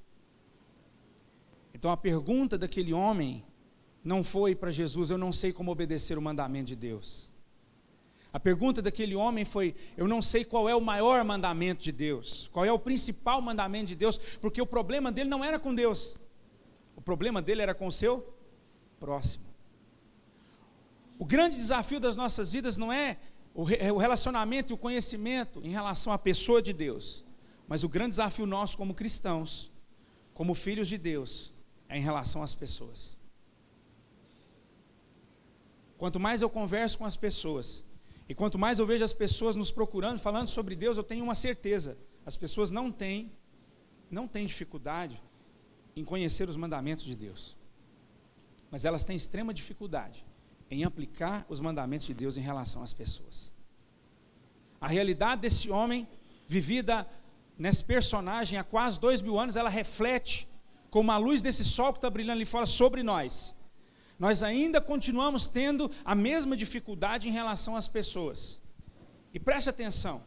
Então 1.73 1.93
a 1.93 1.97
pergunta 1.97 2.59
daquele 2.59 2.93
homem 2.93 3.45
não 4.03 4.25
foi 4.25 4.55
para 4.55 4.73
Jesus, 4.73 5.11
eu 5.11 5.19
não 5.19 5.33
sei 5.33 5.53
como 5.53 5.71
obedecer 5.71 6.19
o 6.19 6.23
mandamento 6.23 6.67
de 6.67 6.77
Deus. 6.77 7.31
A 8.33 8.41
pergunta 8.41 8.83
daquele 8.83 9.15
homem 9.15 9.45
foi: 9.45 9.77
eu 9.97 10.09
não 10.09 10.21
sei 10.21 10.45
qual 10.45 10.69
é 10.69 10.75
o 10.75 10.81
maior 10.81 11.23
mandamento 11.25 11.85
de 11.85 11.93
Deus, 11.93 12.49
qual 12.53 12.65
é 12.65 12.73
o 12.73 12.79
principal 12.79 13.41
mandamento 13.41 13.87
de 13.87 13.95
Deus, 13.95 14.19
porque 14.41 14.61
o 14.61 14.67
problema 14.67 15.13
dele 15.13 15.31
não 15.31 15.45
era 15.45 15.59
com 15.59 15.73
Deus, 15.73 16.17
o 16.97 17.01
problema 17.01 17.41
dele 17.41 17.63
era 17.63 17.75
com 17.75 17.87
o 17.87 17.93
seu 17.93 18.40
próximo. 19.01 19.45
O 21.19 21.25
grande 21.25 21.57
desafio 21.57 21.99
das 21.99 22.17
nossas 22.17 22.53
vidas 22.53 22.77
não 22.77 22.93
é 22.93 23.17
o 23.53 23.65
relacionamento 23.99 24.73
e 24.73 24.75
o 24.75 24.79
conhecimento 24.79 25.61
em 25.65 25.71
relação 25.71 26.13
à 26.13 26.19
pessoa 26.19 26.63
de 26.63 26.73
Deus, 26.73 27.25
mas 27.67 27.83
o 27.83 27.89
grande 27.89 28.11
desafio 28.11 28.47
nosso 28.47 28.77
como 28.77 28.95
cristãos, 28.95 29.73
como 30.33 30.55
filhos 30.55 30.87
de 30.87 30.97
Deus, 30.97 31.53
é 31.89 31.99
em 31.99 32.01
relação 32.01 32.43
às 32.43 32.55
pessoas. 32.55 33.19
Quanto 35.99 36.21
mais 36.21 36.41
eu 36.41 36.49
converso 36.49 36.97
com 36.97 37.05
as 37.05 37.17
pessoas, 37.17 37.85
e 38.29 38.35
quanto 38.35 38.59
mais 38.59 38.79
eu 38.79 38.87
vejo 38.87 39.05
as 39.05 39.13
pessoas 39.13 39.57
nos 39.57 39.71
procurando, 39.73 40.19
falando 40.19 40.49
sobre 40.49 40.77
Deus, 40.77 40.97
eu 40.97 41.05
tenho 41.05 41.25
uma 41.25 41.35
certeza: 41.35 41.99
as 42.25 42.37
pessoas 42.37 42.71
não 42.71 42.91
têm, 42.91 43.33
não 44.11 44.27
têm 44.29 44.47
dificuldade 44.47 45.21
em 45.95 46.05
conhecer 46.05 46.49
os 46.49 46.57
mandamentos 46.57 47.05
de 47.05 47.17
Deus, 47.17 47.57
mas 48.71 48.85
elas 48.85 49.05
têm 49.05 49.17
extrema 49.17 49.53
dificuldade 49.53 50.25
em 50.71 50.85
aplicar 50.85 51.45
os 51.49 51.61
mandamentos 51.61 52.07
de 52.07 52.15
Deus 52.15 52.37
em 52.37 52.41
relação 52.41 52.83
às 52.83 52.93
pessoas. 52.93 53.53
A 54.81 54.87
realidade 54.87 55.43
desse 55.43 55.71
homem, 55.71 56.07
vivida 56.47 57.07
nesse 57.59 57.85
personagem 57.85 58.59
há 58.59 58.65
quase 58.65 58.99
dois 58.99 59.21
mil 59.21 59.39
anos, 59.39 59.57
ela 59.57 59.69
reflete 59.69 60.49
como 60.91 61.13
a 61.13 61.17
luz 61.17 61.43
desse 61.43 61.65
sol 61.65 61.93
que 61.93 61.99
está 61.99 62.09
brilhando 62.09 62.39
ali 62.39 62.47
fora 62.47 62.67
sobre 62.67 63.03
nós, 63.03 63.55
nós 64.19 64.43
ainda 64.43 64.81
continuamos 64.83 65.49
tendo 65.49 65.91
a 66.05 66.15
mesma 66.15 66.55
dificuldade 66.57 67.27
em 67.27 67.33
relação 67.33 67.75
às 67.75 67.89
pessoas. 67.89 68.61
E 69.33 69.41
preste 69.41 69.71
atenção, 69.71 70.23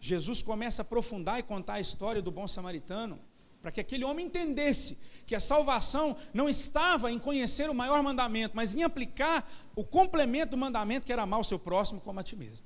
Jesus 0.00 0.42
começa 0.42 0.82
a 0.82 0.84
aprofundar 0.84 1.38
e 1.38 1.42
contar 1.42 1.74
a 1.74 1.80
história 1.80 2.20
do 2.20 2.32
bom 2.32 2.48
samaritano, 2.48 3.20
para 3.64 3.72
que 3.72 3.80
aquele 3.80 4.04
homem 4.04 4.26
entendesse 4.26 4.98
que 5.24 5.34
a 5.34 5.40
salvação 5.40 6.18
não 6.34 6.50
estava 6.50 7.10
em 7.10 7.18
conhecer 7.18 7.70
o 7.70 7.74
maior 7.74 8.02
mandamento, 8.02 8.54
mas 8.54 8.74
em 8.74 8.82
aplicar 8.82 9.50
o 9.74 9.82
complemento 9.82 10.50
do 10.50 10.58
mandamento 10.58 11.06
que 11.06 11.12
era 11.14 11.22
amar 11.22 11.40
o 11.40 11.44
seu 11.44 11.58
próximo 11.58 11.98
como 11.98 12.20
a 12.20 12.22
ti 12.22 12.36
mesmo. 12.36 12.62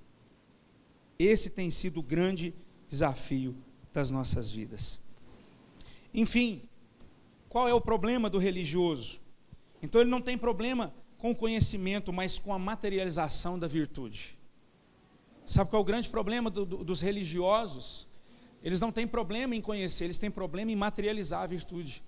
Esse 1.16 1.50
tem 1.50 1.70
sido 1.70 2.00
o 2.00 2.02
grande 2.02 2.52
desafio 2.88 3.56
das 3.92 4.10
nossas 4.10 4.50
vidas. 4.50 4.98
Enfim, 6.12 6.62
qual 7.48 7.68
é 7.68 7.72
o 7.72 7.80
problema 7.80 8.28
do 8.28 8.38
religioso? 8.38 9.20
Então 9.80 10.00
ele 10.00 10.10
não 10.10 10.20
tem 10.20 10.36
problema 10.36 10.92
com 11.16 11.30
o 11.30 11.36
conhecimento, 11.36 12.12
mas 12.12 12.40
com 12.40 12.52
a 12.52 12.58
materialização 12.58 13.56
da 13.56 13.68
virtude. 13.68 14.36
Sabe 15.46 15.70
qual 15.70 15.78
é 15.78 15.82
o 15.82 15.86
grande 15.86 16.08
problema 16.08 16.50
do, 16.50 16.66
do, 16.66 16.82
dos 16.82 17.00
religiosos? 17.00 18.07
Eles 18.62 18.80
não 18.80 18.90
têm 18.90 19.06
problema 19.06 19.54
em 19.54 19.60
conhecer, 19.60 20.04
eles 20.04 20.18
têm 20.18 20.30
problema 20.30 20.70
em 20.70 20.76
materializar 20.76 21.42
a 21.42 21.46
virtude. 21.46 22.02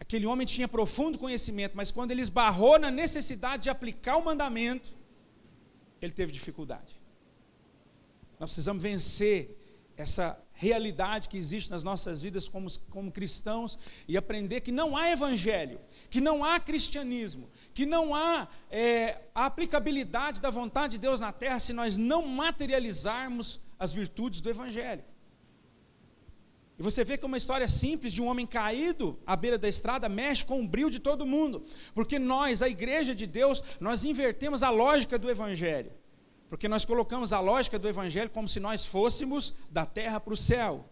Aquele 0.00 0.26
homem 0.26 0.46
tinha 0.46 0.66
profundo 0.66 1.18
conhecimento, 1.18 1.76
mas 1.76 1.90
quando 1.90 2.10
ele 2.10 2.22
esbarrou 2.22 2.78
na 2.78 2.90
necessidade 2.90 3.64
de 3.64 3.70
aplicar 3.70 4.16
o 4.16 4.24
mandamento, 4.24 4.96
ele 6.00 6.12
teve 6.12 6.32
dificuldade. 6.32 7.00
Nós 8.38 8.50
precisamos 8.50 8.82
vencer 8.82 9.56
essa 9.96 10.40
realidade 10.52 11.28
que 11.28 11.36
existe 11.36 11.70
nas 11.70 11.82
nossas 11.82 12.22
vidas 12.22 12.48
como, 12.48 12.68
como 12.88 13.10
cristãos 13.10 13.76
e 14.06 14.16
aprender 14.16 14.60
que 14.60 14.70
não 14.70 14.96
há 14.96 15.10
evangelho, 15.10 15.80
que 16.08 16.20
não 16.20 16.44
há 16.44 16.58
cristianismo, 16.60 17.50
que 17.74 17.84
não 17.84 18.14
há 18.14 18.48
é, 18.70 19.20
a 19.34 19.46
aplicabilidade 19.46 20.40
da 20.40 20.50
vontade 20.50 20.92
de 20.92 20.98
Deus 20.98 21.20
na 21.20 21.32
terra 21.32 21.58
se 21.58 21.72
nós 21.72 21.96
não 21.96 22.26
materializarmos 22.26 23.60
as 23.78 23.92
virtudes 23.92 24.40
do 24.40 24.50
evangelho. 24.50 25.04
E 26.78 26.82
você 26.82 27.04
vê 27.04 27.18
que 27.18 27.26
uma 27.26 27.36
história 27.36 27.68
simples 27.68 28.12
de 28.12 28.22
um 28.22 28.26
homem 28.26 28.46
caído 28.46 29.18
à 29.26 29.34
beira 29.34 29.58
da 29.58 29.68
estrada 29.68 30.08
mexe 30.08 30.44
com 30.44 30.62
o 30.62 30.68
brilho 30.68 30.90
de 30.90 31.00
todo 31.00 31.26
mundo, 31.26 31.62
porque 31.92 32.18
nós, 32.18 32.62
a 32.62 32.68
igreja 32.68 33.14
de 33.14 33.26
Deus, 33.26 33.62
nós 33.80 34.04
invertemos 34.04 34.62
a 34.62 34.70
lógica 34.70 35.18
do 35.18 35.28
evangelho. 35.28 35.90
Porque 36.48 36.68
nós 36.68 36.84
colocamos 36.84 37.32
a 37.32 37.40
lógica 37.40 37.78
do 37.78 37.88
Evangelho 37.88 38.30
como 38.30 38.48
se 38.48 38.58
nós 38.58 38.84
fôssemos 38.84 39.52
da 39.70 39.84
terra 39.84 40.18
para 40.18 40.32
o 40.32 40.36
céu, 40.36 40.88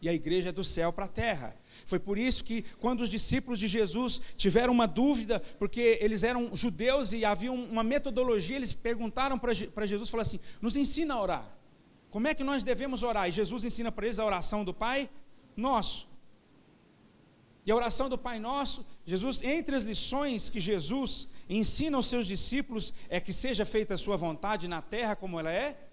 e 0.00 0.08
a 0.08 0.12
igreja 0.12 0.48
é 0.48 0.52
do 0.52 0.64
céu 0.64 0.92
para 0.92 1.04
a 1.04 1.08
terra. 1.08 1.56
Foi 1.86 1.98
por 1.98 2.18
isso 2.18 2.42
que, 2.44 2.62
quando 2.80 3.02
os 3.02 3.08
discípulos 3.08 3.58
de 3.58 3.68
Jesus 3.68 4.20
tiveram 4.36 4.72
uma 4.72 4.86
dúvida, 4.86 5.40
porque 5.58 5.98
eles 6.00 6.24
eram 6.24 6.54
judeus 6.54 7.12
e 7.12 7.24
havia 7.24 7.52
uma 7.52 7.84
metodologia, 7.84 8.56
eles 8.56 8.72
perguntaram 8.72 9.38
para 9.38 9.54
Jesus, 9.86 10.08
falaram 10.08 10.28
assim: 10.28 10.40
nos 10.60 10.76
ensina 10.76 11.14
a 11.14 11.22
orar. 11.22 11.61
Como 12.12 12.28
é 12.28 12.34
que 12.34 12.44
nós 12.44 12.62
devemos 12.62 13.02
orar? 13.02 13.26
E 13.26 13.32
Jesus 13.32 13.64
ensina 13.64 13.90
para 13.90 14.04
eles 14.04 14.18
a 14.18 14.26
oração 14.26 14.62
do 14.62 14.74
Pai 14.74 15.08
Nosso. 15.56 16.06
E 17.64 17.72
a 17.72 17.74
oração 17.74 18.06
do 18.06 18.18
Pai 18.18 18.38
Nosso, 18.38 18.84
Jesus, 19.06 19.40
entre 19.42 19.74
as 19.74 19.84
lições 19.84 20.50
que 20.50 20.60
Jesus 20.60 21.26
ensina 21.48 21.96
aos 21.96 22.06
seus 22.06 22.26
discípulos, 22.26 22.92
é 23.08 23.18
que 23.18 23.32
seja 23.32 23.64
feita 23.64 23.94
a 23.94 23.98
sua 23.98 24.18
vontade 24.18 24.68
na 24.68 24.82
terra 24.82 25.16
como 25.16 25.40
ela 25.40 25.50
é. 25.50 25.88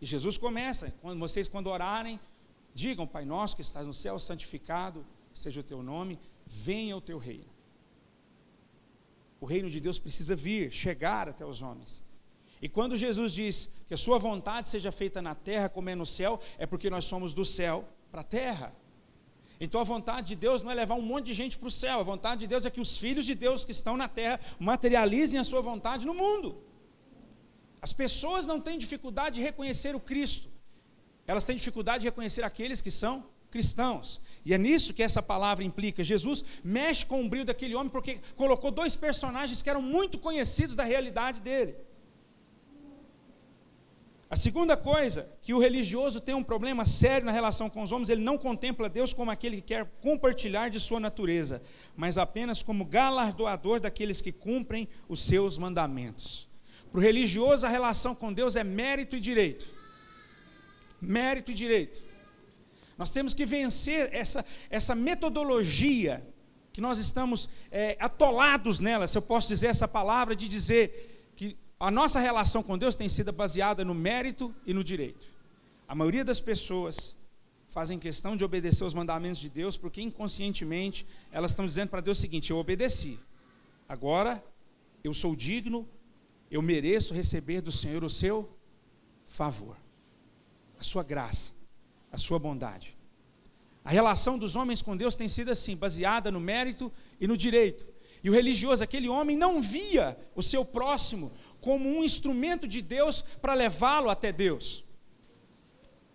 E 0.00 0.06
Jesus 0.06 0.36
começa, 0.36 0.92
quando 1.00 1.20
vocês 1.20 1.46
quando 1.46 1.68
orarem, 1.68 2.18
digam, 2.74 3.06
Pai 3.06 3.24
Nosso 3.24 3.54
que 3.54 3.62
estás 3.62 3.86
no 3.86 3.94
céu, 3.94 4.18
santificado 4.18 5.06
seja 5.32 5.60
o 5.60 5.64
teu 5.64 5.84
nome, 5.84 6.18
venha 6.44 6.96
o 6.96 7.00
teu 7.00 7.16
reino. 7.16 7.52
O 9.40 9.46
reino 9.46 9.70
de 9.70 9.78
Deus 9.78 10.00
precisa 10.00 10.34
vir, 10.34 10.72
chegar 10.72 11.28
até 11.28 11.46
os 11.46 11.62
homens. 11.62 12.02
E 12.62 12.68
quando 12.68 12.96
Jesus 12.96 13.32
diz 13.32 13.72
que 13.88 13.94
a 13.94 13.96
sua 13.96 14.18
vontade 14.18 14.68
seja 14.68 14.92
feita 14.92 15.20
na 15.20 15.34
terra 15.34 15.68
como 15.68 15.90
é 15.90 15.96
no 15.96 16.06
céu, 16.06 16.40
é 16.56 16.64
porque 16.64 16.88
nós 16.88 17.04
somos 17.04 17.34
do 17.34 17.44
céu 17.44 17.84
para 18.08 18.20
a 18.20 18.24
terra. 18.24 18.72
Então 19.60 19.80
a 19.80 19.84
vontade 19.84 20.28
de 20.28 20.36
Deus 20.36 20.62
não 20.62 20.70
é 20.70 20.74
levar 20.74 20.94
um 20.94 21.02
monte 21.02 21.26
de 21.26 21.32
gente 21.34 21.58
para 21.58 21.66
o 21.66 21.70
céu, 21.72 21.98
a 21.98 22.04
vontade 22.04 22.42
de 22.42 22.46
Deus 22.46 22.64
é 22.64 22.70
que 22.70 22.80
os 22.80 22.96
filhos 22.96 23.26
de 23.26 23.34
Deus 23.34 23.64
que 23.64 23.72
estão 23.72 23.96
na 23.96 24.06
terra 24.06 24.38
materializem 24.60 25.40
a 25.40 25.44
sua 25.44 25.60
vontade 25.60 26.06
no 26.06 26.14
mundo. 26.14 26.62
As 27.80 27.92
pessoas 27.92 28.46
não 28.46 28.60
têm 28.60 28.78
dificuldade 28.78 29.36
de 29.36 29.42
reconhecer 29.42 29.96
o 29.96 30.00
Cristo, 30.00 30.48
elas 31.26 31.44
têm 31.44 31.56
dificuldade 31.56 32.02
de 32.02 32.06
reconhecer 32.06 32.44
aqueles 32.44 32.80
que 32.80 32.92
são 32.92 33.26
cristãos. 33.50 34.20
E 34.44 34.54
é 34.54 34.58
nisso 34.58 34.94
que 34.94 35.02
essa 35.02 35.20
palavra 35.20 35.64
implica. 35.64 36.02
Jesus 36.02 36.44
mexe 36.62 37.04
com 37.04 37.24
o 37.24 37.28
brilho 37.28 37.44
daquele 37.44 37.74
homem 37.74 37.90
porque 37.90 38.20
colocou 38.36 38.70
dois 38.70 38.94
personagens 38.94 39.62
que 39.62 39.68
eram 39.68 39.82
muito 39.82 40.16
conhecidos 40.16 40.76
da 40.76 40.84
realidade 40.84 41.40
dele. 41.40 41.76
A 44.32 44.36
segunda 44.36 44.78
coisa, 44.78 45.28
que 45.42 45.52
o 45.52 45.58
religioso 45.58 46.18
tem 46.18 46.34
um 46.34 46.42
problema 46.42 46.86
sério 46.86 47.26
na 47.26 47.30
relação 47.30 47.68
com 47.68 47.82
os 47.82 47.92
homens, 47.92 48.08
ele 48.08 48.22
não 48.22 48.38
contempla 48.38 48.88
Deus 48.88 49.12
como 49.12 49.30
aquele 49.30 49.56
que 49.56 49.74
quer 49.74 49.84
compartilhar 50.00 50.70
de 50.70 50.80
sua 50.80 50.98
natureza, 50.98 51.62
mas 51.94 52.16
apenas 52.16 52.62
como 52.62 52.86
galardoador 52.86 53.78
daqueles 53.78 54.22
que 54.22 54.32
cumprem 54.32 54.88
os 55.06 55.22
seus 55.22 55.58
mandamentos. 55.58 56.48
Para 56.90 56.98
o 56.98 57.02
religioso, 57.02 57.66
a 57.66 57.68
relação 57.68 58.14
com 58.14 58.32
Deus 58.32 58.56
é 58.56 58.64
mérito 58.64 59.16
e 59.16 59.20
direito. 59.20 59.66
Mérito 60.98 61.50
e 61.50 61.54
direito. 61.54 62.00
Nós 62.96 63.10
temos 63.10 63.34
que 63.34 63.44
vencer 63.44 64.08
essa, 64.14 64.46
essa 64.70 64.94
metodologia 64.94 66.26
que 66.72 66.80
nós 66.80 66.96
estamos 66.96 67.50
é, 67.70 67.98
atolados 68.00 68.80
nela, 68.80 69.06
se 69.06 69.18
eu 69.18 69.20
posso 69.20 69.46
dizer 69.46 69.66
essa 69.66 69.86
palavra, 69.86 70.34
de 70.34 70.48
dizer 70.48 71.11
a 71.82 71.90
nossa 71.90 72.20
relação 72.20 72.62
com 72.62 72.78
Deus 72.78 72.94
tem 72.94 73.08
sido 73.08 73.32
baseada 73.32 73.84
no 73.84 73.92
mérito 73.92 74.54
e 74.64 74.72
no 74.72 74.84
direito. 74.84 75.26
A 75.88 75.96
maioria 75.96 76.24
das 76.24 76.38
pessoas 76.38 77.16
fazem 77.70 77.98
questão 77.98 78.36
de 78.36 78.44
obedecer 78.44 78.84
os 78.84 78.94
mandamentos 78.94 79.40
de 79.40 79.50
Deus, 79.50 79.76
porque 79.76 80.00
inconscientemente 80.00 81.04
elas 81.32 81.50
estão 81.50 81.66
dizendo 81.66 81.88
para 81.88 82.00
Deus 82.00 82.18
o 82.18 82.20
seguinte: 82.20 82.52
eu 82.52 82.56
obedeci, 82.56 83.18
agora 83.88 84.42
eu 85.02 85.12
sou 85.12 85.34
digno, 85.34 85.88
eu 86.48 86.62
mereço 86.62 87.14
receber 87.14 87.60
do 87.60 87.72
Senhor 87.72 88.04
o 88.04 88.10
seu 88.10 88.48
favor, 89.26 89.76
a 90.78 90.84
sua 90.84 91.02
graça, 91.02 91.50
a 92.12 92.16
sua 92.16 92.38
bondade. 92.38 92.96
A 93.84 93.90
relação 93.90 94.38
dos 94.38 94.54
homens 94.54 94.80
com 94.80 94.96
Deus 94.96 95.16
tem 95.16 95.28
sido 95.28 95.50
assim, 95.50 95.74
baseada 95.74 96.30
no 96.30 96.38
mérito 96.38 96.92
e 97.20 97.26
no 97.26 97.36
direito. 97.36 97.84
E 98.22 98.30
o 98.30 98.32
religioso, 98.32 98.84
aquele 98.84 99.08
homem, 99.08 99.36
não 99.36 99.60
via 99.60 100.16
o 100.36 100.42
seu 100.42 100.64
próximo 100.64 101.32
como 101.62 101.88
um 101.88 102.04
instrumento 102.04 102.66
de 102.68 102.82
Deus 102.82 103.22
para 103.40 103.54
levá-lo 103.54 104.10
até 104.10 104.30
Deus. 104.32 104.84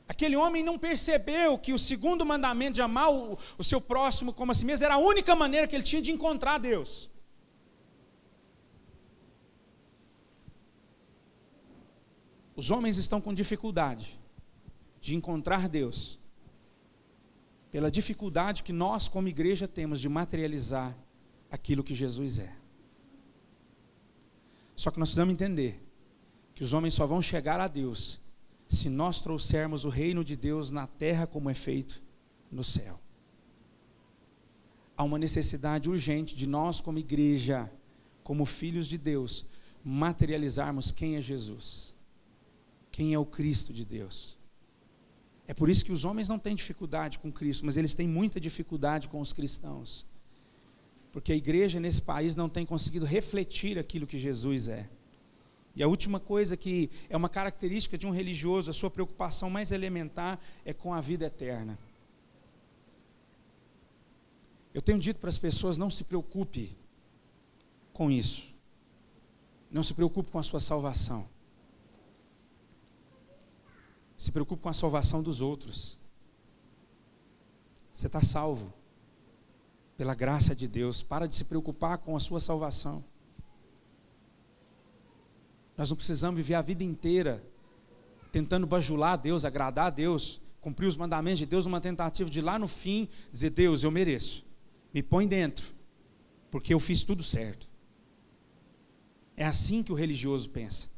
Aquele 0.08 0.36
homem 0.36 0.62
não 0.62 0.78
percebeu 0.78 1.58
que 1.58 1.74
o 1.74 1.80
segundo 1.80 2.26
mandamento 2.26 2.74
de 2.74 2.82
amar 2.82 3.10
o, 3.12 3.38
o 3.58 3.64
seu 3.64 3.80
próximo 3.80 4.34
como 4.34 4.52
a 4.52 4.56
si 4.56 4.66
mesmo 4.66 4.86
era 4.86 4.96
a 4.96 5.06
única 5.12 5.34
maneira 5.36 5.66
que 5.66 5.76
ele 5.76 5.84
tinha 5.84 6.02
de 6.02 6.12
encontrar 6.12 6.58
Deus. 6.58 7.10
Os 12.56 12.70
homens 12.70 12.98
estão 12.98 13.22
com 13.22 13.34
dificuldade 13.34 14.20
de 15.00 15.16
encontrar 15.16 15.70
Deus 15.70 16.20
pela 17.72 17.90
dificuldade 17.90 18.64
que 18.64 18.74
nós, 18.74 19.08
como 19.08 19.28
igreja, 19.28 19.68
temos 19.68 20.02
de 20.02 20.10
materializar 20.10 20.98
aquilo 21.50 21.84
que 21.84 21.96
Jesus 21.96 22.40
é. 22.40 22.57
Só 24.78 24.92
que 24.92 25.00
nós 25.00 25.10
precisamos 25.10 25.34
entender 25.34 25.84
que 26.54 26.64
os 26.64 26.72
homens 26.72 26.94
só 26.94 27.08
vão 27.08 27.20
chegar 27.20 27.60
a 27.60 27.68
Deus 27.68 28.22
se 28.70 28.90
nós 28.90 29.20
trouxermos 29.20 29.86
o 29.86 29.90
reino 29.90 30.24
de 30.24 30.36
Deus 30.36 30.70
na 30.70 30.86
terra 30.86 31.26
como 31.26 31.50
é 31.50 31.54
feito 31.56 32.02
no 32.52 32.64
céu. 32.64 33.00
Há 34.96 35.04
uma 35.04 35.18
necessidade 35.18 35.90
urgente 35.90 36.36
de 36.36 36.46
nós, 36.46 36.80
como 36.80 37.00
igreja, 37.00 37.72
como 38.24 38.46
filhos 38.46 38.88
de 38.88 39.00
Deus, 39.00 39.48
materializarmos 39.84 40.92
quem 40.92 41.16
é 41.16 41.22
Jesus, 41.22 41.96
quem 42.92 43.16
é 43.16 43.20
o 43.20 43.26
Cristo 43.26 43.74
de 43.74 43.84
Deus. 43.84 44.38
É 45.48 45.56
por 45.56 45.70
isso 45.70 45.84
que 45.84 45.92
os 45.92 46.06
homens 46.06 46.30
não 46.30 46.38
têm 46.38 46.56
dificuldade 46.56 47.18
com 47.18 47.32
Cristo, 47.32 47.66
mas 47.66 47.78
eles 47.78 47.96
têm 47.96 48.08
muita 48.08 48.40
dificuldade 48.40 49.10
com 49.10 49.20
os 49.22 49.34
cristãos. 49.34 50.06
Porque 51.18 51.32
a 51.32 51.36
igreja 51.36 51.80
nesse 51.80 52.00
país 52.00 52.36
não 52.36 52.48
tem 52.48 52.64
conseguido 52.64 53.04
refletir 53.04 53.80
aquilo 53.80 54.06
que 54.06 54.20
Jesus 54.20 54.68
é. 54.68 54.88
E 55.76 55.82
a 55.82 55.88
última 55.88 56.20
coisa 56.20 56.56
que 56.56 56.92
é 57.10 57.18
uma 57.18 57.28
característica 57.28 57.98
de 57.98 58.06
um 58.06 58.12
religioso, 58.12 58.70
a 58.70 58.74
sua 58.74 58.92
preocupação 58.92 59.50
mais 59.50 59.72
elementar 59.72 60.40
é 60.64 60.76
com 60.76 60.94
a 60.94 61.02
vida 61.02 61.26
eterna. 61.26 61.76
Eu 64.76 64.80
tenho 64.80 65.00
dito 65.00 65.20
para 65.20 65.32
as 65.32 65.40
pessoas: 65.40 65.76
não 65.76 65.90
se 65.90 66.04
preocupe 66.04 66.78
com 67.92 68.12
isso. 68.12 68.54
Não 69.72 69.82
se 69.82 69.96
preocupe 69.96 70.30
com 70.30 70.38
a 70.38 70.44
sua 70.44 70.60
salvação. 70.60 71.28
Se 74.16 74.32
preocupe 74.32 74.62
com 74.62 74.70
a 74.70 74.74
salvação 74.74 75.24
dos 75.24 75.42
outros. 75.42 75.98
Você 77.92 78.06
está 78.06 78.22
salvo. 78.22 78.72
Pela 79.98 80.16
graça 80.16 80.56
de 80.56 80.68
Deus. 80.68 81.02
Para 81.02 81.28
de 81.28 81.36
se 81.36 81.44
preocupar 81.44 81.98
com 81.98 82.16
a 82.16 82.20
sua 82.20 82.40
salvação. 82.40 83.04
Nós 85.76 85.90
não 85.90 85.98
precisamos 85.98 86.38
viver 86.38 86.56
a 86.56 86.62
vida 86.62 86.84
inteira 86.84 87.44
tentando 88.32 88.68
bajular 88.68 89.14
a 89.14 89.16
Deus, 89.16 89.46
agradar 89.46 89.88
a 89.88 89.90
Deus, 89.90 90.42
cumprir 90.62 90.88
os 90.88 90.98
mandamentos 90.98 91.40
de 91.40 91.46
Deus 91.46 91.66
numa 91.66 91.82
tentativa 91.82 92.30
de 92.30 92.42
lá 92.42 92.60
no 92.60 92.68
fim 92.68 93.08
dizer: 93.32 93.52
Deus, 93.52 93.84
eu 93.84 93.92
mereço. 93.92 94.46
Me 94.94 95.04
põe 95.04 95.28
dentro, 95.28 95.74
porque 96.50 96.74
eu 96.74 96.80
fiz 96.80 97.04
tudo 97.04 97.24
certo. 97.24 97.70
É 99.36 99.46
assim 99.46 99.84
que 99.84 99.92
o 99.92 99.96
religioso 99.96 100.50
pensa. 100.50 100.90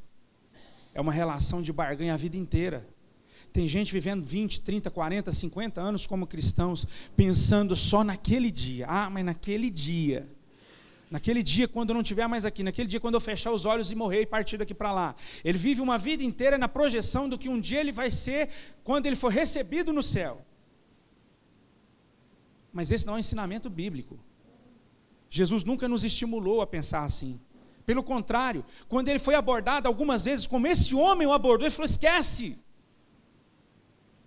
É 0.94 1.00
uma 1.00 1.12
relação 1.12 1.60
de 1.60 1.72
barganha 1.72 2.14
a 2.14 2.16
vida 2.16 2.36
inteira. 2.36 2.88
Tem 3.52 3.66
gente 3.66 3.92
vivendo 3.92 4.24
20, 4.24 4.60
30, 4.60 4.90
40, 4.90 5.32
50 5.32 5.80
anos 5.80 6.06
como 6.06 6.26
cristãos, 6.26 6.86
pensando 7.16 7.74
só 7.74 8.04
naquele 8.04 8.50
dia. 8.50 8.86
Ah, 8.88 9.10
mas 9.10 9.24
naquele 9.24 9.68
dia. 9.68 10.28
Naquele 11.10 11.42
dia, 11.42 11.66
quando 11.66 11.90
eu 11.90 11.94
não 11.94 12.02
estiver 12.02 12.28
mais 12.28 12.44
aqui, 12.44 12.62
naquele 12.62 12.86
dia, 12.86 13.00
quando 13.00 13.14
eu 13.14 13.20
fechar 13.20 13.50
os 13.50 13.64
olhos 13.64 13.90
e 13.90 13.96
morrer 13.96 14.22
e 14.22 14.26
partir 14.26 14.56
daqui 14.56 14.72
para 14.72 14.92
lá. 14.92 15.16
Ele 15.44 15.58
vive 15.58 15.80
uma 15.80 15.98
vida 15.98 16.22
inteira 16.22 16.56
na 16.56 16.68
projeção 16.68 17.28
do 17.28 17.36
que 17.36 17.48
um 17.48 17.58
dia 17.58 17.80
ele 17.80 17.90
vai 17.90 18.12
ser 18.12 18.48
quando 18.84 19.06
ele 19.06 19.16
for 19.16 19.32
recebido 19.32 19.92
no 19.92 20.04
céu. 20.04 20.46
Mas 22.72 22.92
esse 22.92 23.04
não 23.04 23.14
é 23.14 23.16
um 23.16 23.20
ensinamento 23.20 23.68
bíblico. 23.68 24.20
Jesus 25.28 25.64
nunca 25.64 25.88
nos 25.88 26.04
estimulou 26.04 26.60
a 26.60 26.66
pensar 26.66 27.02
assim. 27.02 27.40
Pelo 27.84 28.04
contrário, 28.04 28.64
quando 28.88 29.08
ele 29.08 29.18
foi 29.18 29.34
abordado 29.34 29.88
algumas 29.88 30.24
vezes, 30.24 30.46
como 30.46 30.68
esse 30.68 30.94
homem 30.94 31.26
o 31.26 31.32
abordou, 31.32 31.66
ele 31.66 31.74
falou: 31.74 31.86
esquece 31.86 32.56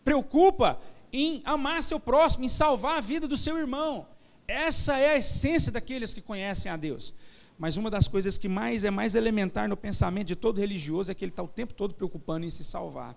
preocupa 0.04 0.80
em 1.12 1.42
amar 1.46 1.84
seu 1.84 2.00
próximo, 2.00 2.46
em 2.46 2.50
salvar 2.50 2.98
a 2.98 3.02
vida 3.02 3.28
do 3.28 3.38
seu 3.38 3.58
irmão. 3.58 4.08
Essa 4.48 4.98
é 4.98 5.12
a 5.12 5.18
essência 5.18 5.72
daqueles 5.72 6.14
que 6.14 6.22
conhecem 6.22 6.72
a 6.72 6.76
Deus. 6.76 7.14
Mas 7.58 7.78
uma 7.78 7.90
das 7.90 8.08
coisas 8.08 8.38
que 8.38 8.48
mais 8.48 8.84
é 8.84 8.90
mais 8.90 9.16
elementar 9.16 9.70
no 9.70 9.78
pensamento 9.78 10.28
de 10.28 10.36
todo 10.36 10.60
religioso 10.60 11.12
é 11.12 11.14
que 11.14 11.24
ele 11.24 11.32
está 11.32 11.44
o 11.44 11.48
tempo 11.48 11.74
todo 11.74 11.94
preocupando 11.94 12.46
em 12.46 12.50
se 12.50 12.64
salvar. 12.64 13.16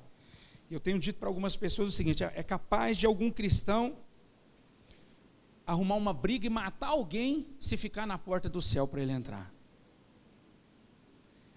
Eu 0.70 0.78
tenho 0.78 0.98
dito 0.98 1.18
para 1.18 1.28
algumas 1.28 1.56
pessoas 1.56 1.88
o 1.88 1.92
seguinte: 1.92 2.22
é 2.22 2.42
capaz 2.42 2.96
de 2.96 3.06
algum 3.06 3.30
cristão 3.30 3.96
arrumar 5.66 5.96
uma 5.96 6.12
briga 6.12 6.46
e 6.46 6.50
matar 6.50 6.88
alguém 6.88 7.48
se 7.58 7.76
ficar 7.76 8.06
na 8.06 8.18
porta 8.18 8.48
do 8.48 8.62
céu 8.62 8.86
para 8.86 9.00
ele 9.00 9.12
entrar. 9.12 9.52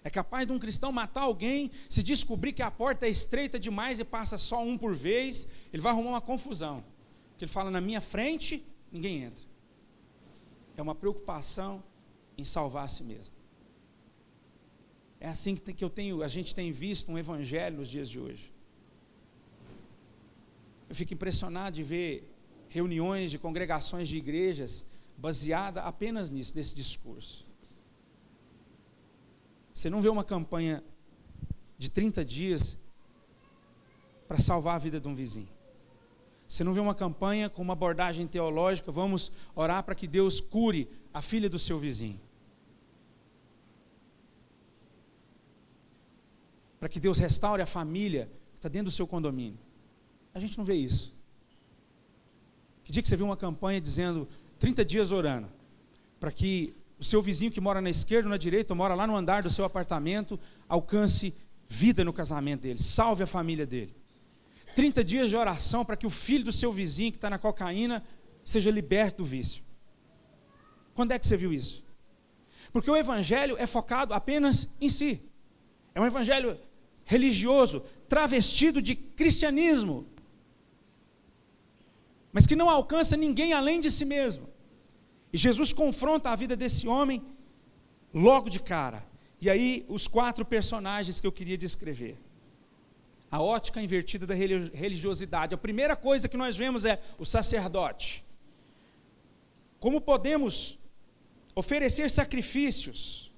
É 0.02 0.08
capaz 0.08 0.46
de 0.46 0.52
um 0.52 0.58
cristão 0.58 0.90
matar 0.90 1.22
alguém, 1.22 1.70
se 1.88 2.02
descobrir 2.02 2.52
que 2.52 2.62
a 2.62 2.70
porta 2.70 3.06
é 3.06 3.10
estreita 3.10 3.58
demais 3.60 4.00
e 4.00 4.04
passa 4.04 4.38
só 4.38 4.62
um 4.62 4.78
por 4.78 4.94
vez, 4.94 5.46
ele 5.72 5.82
vai 5.82 5.92
arrumar 5.92 6.10
uma 6.10 6.20
confusão. 6.20 6.82
Porque 7.30 7.44
ele 7.44 7.52
fala: 7.52 7.70
na 7.70 7.80
minha 7.80 8.00
frente, 8.00 8.64
ninguém 8.90 9.24
entra. 9.24 9.44
É 10.76 10.82
uma 10.82 10.94
preocupação 10.94 11.82
em 12.38 12.44
salvar 12.44 12.84
a 12.84 12.88
si 12.88 13.04
mesmo. 13.04 13.34
É 15.20 15.28
assim 15.28 15.54
que, 15.54 15.84
eu 15.84 15.90
tenho, 15.90 16.22
a 16.22 16.28
gente 16.28 16.54
tem 16.54 16.72
visto 16.72 17.12
um 17.12 17.18
evangelho 17.18 17.76
nos 17.76 17.88
dias 17.88 18.08
de 18.08 18.18
hoje. 18.18 18.50
Eu 20.88 20.94
fico 20.94 21.12
impressionado 21.12 21.76
de 21.76 21.82
ver 21.82 22.34
reuniões 22.70 23.30
de 23.30 23.38
congregações 23.38 24.08
de 24.08 24.16
igrejas 24.16 24.86
baseada 25.18 25.82
apenas 25.82 26.30
nisso, 26.30 26.56
nesse 26.56 26.74
discurso. 26.74 27.46
Você 29.80 29.88
não 29.88 30.02
vê 30.02 30.10
uma 30.10 30.22
campanha 30.22 30.84
de 31.78 31.88
30 31.88 32.22
dias 32.22 32.78
para 34.28 34.36
salvar 34.36 34.74
a 34.74 34.78
vida 34.78 35.00
de 35.00 35.08
um 35.08 35.14
vizinho. 35.14 35.48
Você 36.46 36.62
não 36.62 36.74
vê 36.74 36.80
uma 36.80 36.94
campanha 36.94 37.48
com 37.48 37.62
uma 37.62 37.72
abordagem 37.72 38.26
teológica, 38.26 38.92
vamos 38.92 39.32
orar 39.54 39.82
para 39.82 39.94
que 39.94 40.06
Deus 40.06 40.38
cure 40.38 40.86
a 41.14 41.22
filha 41.22 41.48
do 41.48 41.58
seu 41.58 41.78
vizinho. 41.78 42.20
Para 46.78 46.90
que 46.90 47.00
Deus 47.00 47.18
restaure 47.18 47.62
a 47.62 47.66
família 47.66 48.30
que 48.52 48.58
está 48.58 48.68
dentro 48.68 48.90
do 48.90 48.94
seu 48.94 49.06
condomínio. 49.06 49.58
A 50.34 50.40
gente 50.40 50.58
não 50.58 50.64
vê 50.66 50.74
isso. 50.74 51.16
Que 52.84 52.92
dia 52.92 53.00
que 53.00 53.08
você 53.08 53.16
viu 53.16 53.24
uma 53.24 53.36
campanha 53.36 53.80
dizendo 53.80 54.28
30 54.58 54.84
dias 54.84 55.10
orando 55.10 55.48
para 56.20 56.30
que 56.30 56.76
o 57.00 57.04
seu 57.04 57.22
vizinho 57.22 57.50
que 57.50 57.60
mora 57.60 57.80
na 57.80 57.88
esquerda 57.88 58.28
ou 58.28 58.30
na 58.30 58.36
direita, 58.36 58.74
ou 58.74 58.76
mora 58.76 58.94
lá 58.94 59.06
no 59.06 59.16
andar 59.16 59.42
do 59.42 59.50
seu 59.50 59.64
apartamento, 59.64 60.38
alcance 60.68 61.34
vida 61.66 62.04
no 62.04 62.12
casamento 62.12 62.62
dele, 62.62 62.78
salve 62.78 63.22
a 63.22 63.26
família 63.26 63.66
dele. 63.66 63.96
30 64.74 65.02
dias 65.02 65.30
de 65.30 65.36
oração 65.36 65.82
para 65.82 65.96
que 65.96 66.06
o 66.06 66.10
filho 66.10 66.44
do 66.44 66.52
seu 66.52 66.70
vizinho 66.70 67.10
que 67.10 67.16
está 67.16 67.30
na 67.30 67.38
cocaína 67.38 68.04
seja 68.44 68.70
liberto 68.70 69.18
do 69.18 69.24
vício. 69.24 69.64
Quando 70.94 71.12
é 71.12 71.18
que 71.18 71.26
você 71.26 71.38
viu 71.38 71.54
isso? 71.54 71.82
Porque 72.70 72.90
o 72.90 72.96
evangelho 72.96 73.56
é 73.58 73.66
focado 73.66 74.12
apenas 74.12 74.68
em 74.78 74.90
si. 74.90 75.22
É 75.94 76.00
um 76.00 76.06
evangelho 76.06 76.58
religioso, 77.04 77.82
travestido 78.08 78.82
de 78.82 78.94
cristianismo, 78.94 80.06
mas 82.30 82.46
que 82.46 82.54
não 82.54 82.68
alcança 82.68 83.16
ninguém 83.16 83.54
além 83.54 83.80
de 83.80 83.90
si 83.90 84.04
mesmo. 84.04 84.49
E 85.32 85.38
Jesus 85.38 85.72
confronta 85.72 86.30
a 86.30 86.36
vida 86.36 86.56
desse 86.56 86.88
homem 86.88 87.22
logo 88.12 88.48
de 88.50 88.60
cara. 88.60 89.06
E 89.40 89.48
aí, 89.48 89.84
os 89.88 90.06
quatro 90.06 90.44
personagens 90.44 91.20
que 91.20 91.26
eu 91.26 91.32
queria 91.32 91.56
descrever. 91.56 92.18
a 93.30 93.40
ótica 93.40 93.80
invertida 93.80 94.26
da 94.26 94.34
religiosidade. 94.34 95.54
A 95.54 95.58
primeira 95.58 95.94
coisa 95.94 96.28
que 96.28 96.36
nós 96.36 96.56
vemos 96.56 96.84
é 96.84 97.00
o 97.16 97.24
sacerdote. 97.24 98.24
Como 99.78 100.00
podemos 100.00 100.78
oferecer 101.54 102.10
sacrifícios 102.10 103.32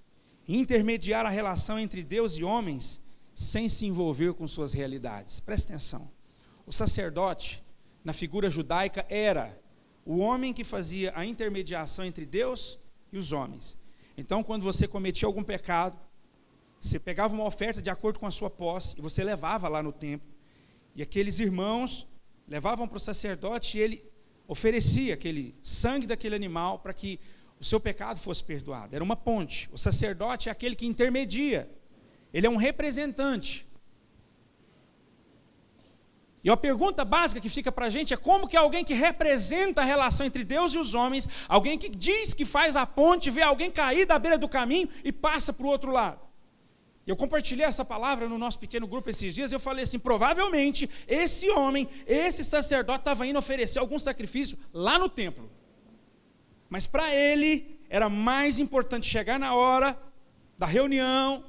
e 0.48 0.56
intermediar 0.56 1.26
a 1.26 1.28
relação 1.28 1.78
entre 1.78 2.02
Deus 2.02 2.36
e 2.36 2.42
homens 2.42 3.02
sem 3.34 3.68
se 3.68 3.84
envolver 3.84 4.32
com 4.32 4.48
suas 4.48 4.72
realidades? 4.72 5.40
Presta 5.40 5.74
atenção. 5.74 6.10
O 6.66 6.72
sacerdote, 6.72 7.62
na 8.02 8.14
figura 8.14 8.48
judaica, 8.48 9.04
era 9.10 9.60
o 10.04 10.18
homem 10.18 10.52
que 10.52 10.64
fazia 10.64 11.12
a 11.14 11.24
intermediação 11.24 12.04
entre 12.04 12.26
Deus 12.26 12.78
e 13.12 13.18
os 13.18 13.32
homens. 13.32 13.78
Então, 14.16 14.42
quando 14.42 14.62
você 14.62 14.86
cometia 14.86 15.26
algum 15.26 15.42
pecado, 15.42 15.98
você 16.80 16.98
pegava 16.98 17.34
uma 17.34 17.44
oferta 17.44 17.80
de 17.80 17.90
acordo 17.90 18.18
com 18.18 18.26
a 18.26 18.30
sua 18.30 18.50
posse 18.50 18.96
e 18.98 19.00
você 19.00 19.22
levava 19.22 19.68
lá 19.68 19.82
no 19.82 19.92
templo. 19.92 20.28
E 20.94 21.02
aqueles 21.02 21.38
irmãos 21.38 22.08
levavam 22.46 22.88
para 22.88 22.96
o 22.96 23.00
sacerdote 23.00 23.78
e 23.78 23.80
ele 23.80 24.12
oferecia 24.46 25.14
aquele 25.14 25.54
sangue 25.62 26.06
daquele 26.06 26.34
animal 26.34 26.80
para 26.80 26.92
que 26.92 27.18
o 27.58 27.64
seu 27.64 27.78
pecado 27.78 28.18
fosse 28.18 28.42
perdoado. 28.42 28.94
Era 28.94 29.04
uma 29.04 29.16
ponte. 29.16 29.70
O 29.72 29.78
sacerdote 29.78 30.48
é 30.48 30.52
aquele 30.52 30.74
que 30.74 30.84
intermedia. 30.84 31.70
Ele 32.32 32.46
é 32.46 32.50
um 32.50 32.56
representante. 32.56 33.66
E 36.44 36.50
a 36.50 36.56
pergunta 36.56 37.04
básica 37.04 37.40
que 37.40 37.48
fica 37.48 37.70
para 37.70 37.86
a 37.86 37.90
gente 37.90 38.12
é 38.12 38.16
como 38.16 38.48
que 38.48 38.56
alguém 38.56 38.84
que 38.84 38.94
representa 38.94 39.82
a 39.82 39.84
relação 39.84 40.26
entre 40.26 40.42
Deus 40.42 40.74
e 40.74 40.78
os 40.78 40.92
homens, 40.92 41.28
alguém 41.48 41.78
que 41.78 41.88
diz 41.88 42.34
que 42.34 42.44
faz 42.44 42.74
a 42.74 42.84
ponte, 42.84 43.30
vê 43.30 43.42
alguém 43.42 43.70
cair 43.70 44.06
da 44.06 44.18
beira 44.18 44.36
do 44.36 44.48
caminho 44.48 44.88
e 45.04 45.12
passa 45.12 45.52
para 45.52 45.64
o 45.64 45.68
outro 45.68 45.92
lado. 45.92 46.20
Eu 47.06 47.16
compartilhei 47.16 47.64
essa 47.64 47.84
palavra 47.84 48.28
no 48.28 48.38
nosso 48.38 48.58
pequeno 48.58 48.86
grupo 48.86 49.10
esses 49.10 49.34
dias. 49.34 49.52
Eu 49.52 49.60
falei 49.60 49.84
assim: 49.84 49.98
provavelmente 49.98 50.88
esse 51.06 51.48
homem, 51.50 51.88
esse 52.06 52.44
sacerdote, 52.44 53.00
estava 53.00 53.26
indo 53.26 53.38
oferecer 53.38 53.78
algum 53.78 53.98
sacrifício 53.98 54.58
lá 54.72 54.98
no 54.98 55.08
templo. 55.08 55.50
Mas 56.68 56.86
para 56.86 57.14
ele 57.14 57.80
era 57.88 58.08
mais 58.08 58.58
importante 58.58 59.06
chegar 59.06 59.38
na 59.38 59.54
hora 59.54 59.96
da 60.56 60.66
reunião 60.66 61.44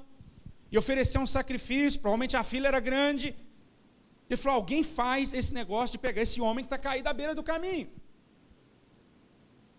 e 0.72 0.78
oferecer 0.78 1.20
um 1.20 1.26
sacrifício. 1.26 2.00
Provavelmente 2.00 2.36
a 2.36 2.44
fila 2.44 2.68
era 2.68 2.80
grande. 2.80 3.36
Ele 4.30 4.38
falou: 4.38 4.58
alguém 4.58 4.84
faz 4.84 5.34
esse 5.34 5.54
negócio 5.54 5.94
de 5.94 5.98
pegar 5.98 6.22
esse 6.22 6.40
homem 6.42 6.64
que 6.64 6.74
está 6.74 6.78
caído 6.78 7.10
à 7.10 7.14
beira 7.14 7.36
do 7.36 7.44
caminho. 7.44 7.90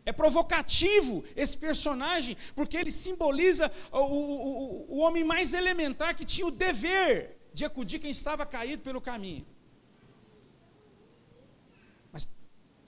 É 0.06 0.12
provocativo 0.12 1.24
esse 1.34 1.56
personagem, 1.56 2.36
porque 2.54 2.76
ele 2.76 2.92
simboliza 2.92 3.72
o, 3.90 3.98
o, 3.98 4.96
o 4.96 4.98
homem 4.98 5.24
mais 5.24 5.54
elementar 5.54 6.14
que 6.14 6.24
tinha 6.24 6.46
o 6.46 6.50
dever 6.50 7.38
de 7.54 7.64
acudir 7.64 7.98
quem 7.98 8.10
estava 8.10 8.44
caído 8.44 8.82
pelo 8.82 9.00
caminho. 9.00 9.46
Mas 12.12 12.28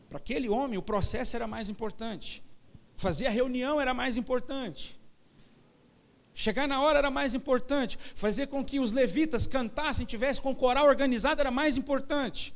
para 0.09 0.19
aquele 0.19 0.49
homem 0.49 0.79
o 0.79 0.83
processo 0.83 1.37
era 1.37 1.47
mais 1.47 1.71
importante. 1.71 2.45
Fazer 2.97 3.27
a 3.27 3.31
reunião 3.31 3.81
era 3.81 3.95
mais 3.95 4.16
importante. 4.16 5.01
Chegar 6.38 6.68
na 6.68 6.83
hora 6.83 6.99
era 6.99 7.11
mais 7.11 7.33
importante. 7.33 7.99
Fazer 8.14 8.49
com 8.49 8.62
que 8.62 8.79
os 8.79 8.92
levitas 8.92 9.46
cantassem, 9.46 10.05
tivessem 10.05 10.42
com 10.42 10.51
o 10.51 10.55
coral 10.55 10.85
organizado 10.85 11.40
era 11.40 11.51
mais 11.51 11.79
importante. 11.79 12.55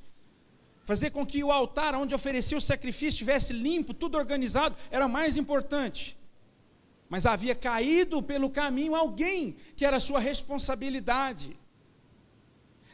Fazer 0.85 1.09
com 1.09 1.25
que 1.25 1.43
o 1.43 1.51
altar 1.51 1.95
onde 1.95 2.15
oferecia 2.15 2.59
o 2.59 2.61
sacrifício 2.61 3.09
estivesse 3.09 3.55
limpo, 3.55 3.95
tudo 3.95 4.19
organizado, 4.19 4.77
era 4.91 5.09
mais 5.09 5.39
importante. 5.39 6.15
Mas 7.09 7.25
havia 7.25 7.55
caído 7.55 8.23
pelo 8.23 8.51
caminho 8.51 8.95
alguém 8.95 9.57
que 9.75 9.87
era 9.87 9.99
sua 9.99 10.21
responsabilidade. 10.21 11.57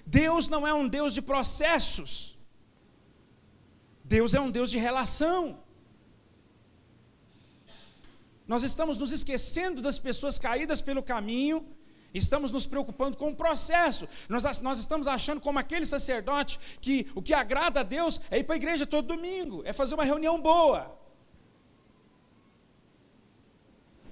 Deus 0.07 0.49
não 0.49 0.65
é 0.65 0.73
um 0.73 0.87
Deus 0.87 1.13
de 1.13 1.21
processos. 1.21 2.39
Deus 4.05 4.35
é 4.35 4.41
um 4.41 4.53
Deus 4.53 4.71
de 4.71 4.79
relação. 4.79 5.59
Nós 8.47 8.63
estamos 8.63 8.97
nos 8.97 9.13
esquecendo 9.13 9.83
das 9.83 9.99
pessoas 9.99 10.39
caídas 10.39 10.81
pelo 10.81 11.03
caminho, 11.03 11.67
estamos 12.15 12.51
nos 12.53 12.67
preocupando 12.67 13.17
com 13.17 13.31
o 13.31 13.35
processo. 13.35 14.09
Nós, 14.29 14.61
nós 14.61 14.79
estamos 14.79 15.09
achando, 15.09 15.41
como 15.41 15.59
aquele 15.59 15.85
sacerdote, 15.85 16.59
que 16.81 17.11
o 17.15 17.21
que 17.21 17.35
agrada 17.35 17.81
a 17.81 17.83
Deus 17.83 18.21
é 18.31 18.39
ir 18.39 18.45
para 18.45 18.55
a 18.55 18.57
igreja 18.57 18.87
todo 18.87 19.09
domingo, 19.09 19.63
é 19.65 19.73
fazer 19.73 19.95
uma 19.95 20.05
reunião 20.05 20.41
boa, 20.41 20.97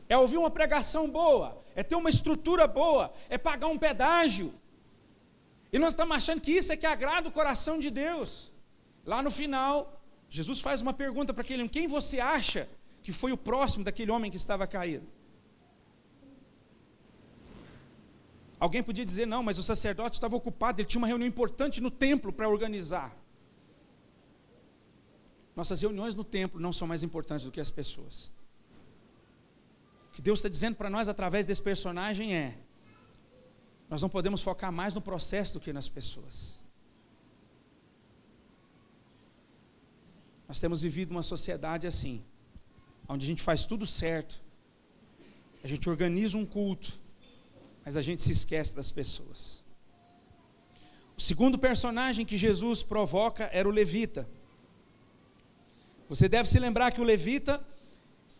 é 0.08 0.18
ouvir 0.18 0.36
uma 0.36 0.50
pregação 0.50 1.08
boa, 1.08 1.62
é 1.76 1.82
ter 1.82 1.94
uma 1.94 2.10
estrutura 2.10 2.66
boa, 2.66 3.12
é 3.28 3.38
pagar 3.38 3.68
um 3.68 3.78
pedágio. 3.78 4.52
E 5.72 5.78
nós 5.78 5.92
estamos 5.92 6.16
achando 6.16 6.40
que 6.40 6.52
isso 6.52 6.72
é 6.72 6.76
que 6.76 6.86
agrada 6.86 7.28
o 7.28 7.32
coração 7.32 7.78
de 7.78 7.90
Deus. 7.90 8.50
Lá 9.04 9.22
no 9.22 9.30
final, 9.30 10.00
Jesus 10.28 10.60
faz 10.60 10.80
uma 10.80 10.92
pergunta 10.92 11.32
para 11.32 11.42
aquele: 11.42 11.68
quem 11.68 11.86
você 11.86 12.20
acha 12.20 12.68
que 13.04 13.12
foi 13.12 13.30
o 13.32 13.36
próximo 13.36 13.84
daquele 13.84 14.10
homem 14.10 14.30
que 14.30 14.38
estava 14.38 14.66
caído. 14.66 15.06
Alguém 18.58 18.82
podia 18.82 19.04
dizer, 19.04 19.26
não, 19.26 19.42
mas 19.42 19.58
o 19.58 19.62
sacerdote 19.62 20.16
estava 20.16 20.34
ocupado, 20.34 20.80
ele 20.80 20.88
tinha 20.88 20.98
uma 20.98 21.06
reunião 21.06 21.28
importante 21.28 21.82
no 21.82 21.90
templo 21.90 22.32
para 22.32 22.48
organizar. 22.48 23.14
Nossas 25.54 25.82
reuniões 25.82 26.14
no 26.14 26.24
templo 26.24 26.58
não 26.58 26.72
são 26.72 26.88
mais 26.88 27.02
importantes 27.02 27.44
do 27.44 27.52
que 27.52 27.60
as 27.60 27.70
pessoas. 27.70 28.32
O 30.08 30.12
que 30.14 30.22
Deus 30.22 30.38
está 30.38 30.48
dizendo 30.48 30.76
para 30.76 30.88
nós 30.88 31.06
através 31.06 31.44
desse 31.44 31.60
personagem 31.60 32.34
é: 32.34 32.56
nós 33.90 34.00
não 34.00 34.08
podemos 34.08 34.40
focar 34.40 34.72
mais 34.72 34.94
no 34.94 35.02
processo 35.02 35.52
do 35.54 35.60
que 35.60 35.74
nas 35.74 35.90
pessoas. 35.90 36.58
Nós 40.48 40.58
temos 40.58 40.80
vivido 40.80 41.10
uma 41.10 41.22
sociedade 41.22 41.86
assim 41.86 42.24
onde 43.08 43.24
a 43.24 43.28
gente 43.28 43.42
faz 43.42 43.64
tudo 43.64 43.86
certo, 43.86 44.40
a 45.62 45.66
gente 45.66 45.88
organiza 45.88 46.36
um 46.36 46.44
culto, 46.44 46.92
mas 47.84 47.96
a 47.96 48.02
gente 48.02 48.22
se 48.22 48.32
esquece 48.32 48.74
das 48.74 48.90
pessoas. 48.90 49.62
O 51.16 51.20
segundo 51.20 51.58
personagem 51.58 52.26
que 52.26 52.36
Jesus 52.36 52.82
provoca 52.82 53.48
era 53.52 53.68
o 53.68 53.72
levita. 53.72 54.28
Você 56.08 56.28
deve 56.28 56.48
se 56.48 56.58
lembrar 56.58 56.92
que 56.92 57.00
o 57.00 57.04
levita 57.04 57.64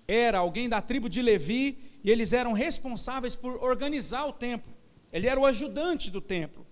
era 0.07 0.39
alguém 0.39 0.69
da 0.69 0.83
tribo 0.83 1.09
de 1.09 1.23
Levi 1.23 1.79
e 2.03 2.11
eles 2.11 2.33
eram 2.33 2.53
responsáveis 2.53 3.35
por 3.35 3.63
organizar 3.63 4.27
o 4.27 4.33
templo. 4.33 4.73
Ele 5.13 5.27
era 5.27 5.41
o 5.41 5.47
ajudante 5.47 6.11
do 6.11 6.21
templo. 6.21 6.67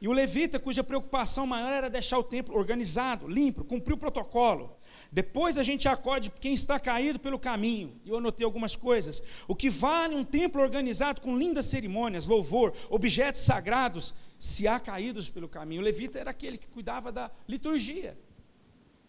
E 0.00 0.06
o 0.06 0.12
levita, 0.12 0.60
cuja 0.60 0.84
preocupação 0.84 1.44
maior 1.44 1.72
era 1.72 1.90
deixar 1.90 2.18
o 2.18 2.22
templo 2.22 2.56
organizado, 2.56 3.26
limpo, 3.26 3.64
cumprir 3.64 3.94
o 3.94 3.98
protocolo. 3.98 4.76
Depois 5.10 5.58
a 5.58 5.64
gente 5.64 5.88
acode 5.88 6.30
quem 6.30 6.54
está 6.54 6.78
caído 6.78 7.18
pelo 7.18 7.38
caminho. 7.38 8.00
E 8.04 8.10
eu 8.10 8.18
anotei 8.18 8.44
algumas 8.44 8.76
coisas. 8.76 9.22
O 9.48 9.56
que 9.56 9.68
vale 9.68 10.14
um 10.14 10.22
templo 10.22 10.62
organizado 10.62 11.20
com 11.20 11.36
lindas 11.36 11.66
cerimônias, 11.66 12.26
louvor, 12.26 12.72
objetos 12.88 13.42
sagrados, 13.42 14.14
se 14.38 14.68
há 14.68 14.78
caídos 14.78 15.28
pelo 15.28 15.48
caminho. 15.48 15.80
O 15.80 15.84
levita 15.84 16.18
era 16.18 16.30
aquele 16.30 16.58
que 16.58 16.68
cuidava 16.68 17.10
da 17.10 17.28
liturgia. 17.48 18.16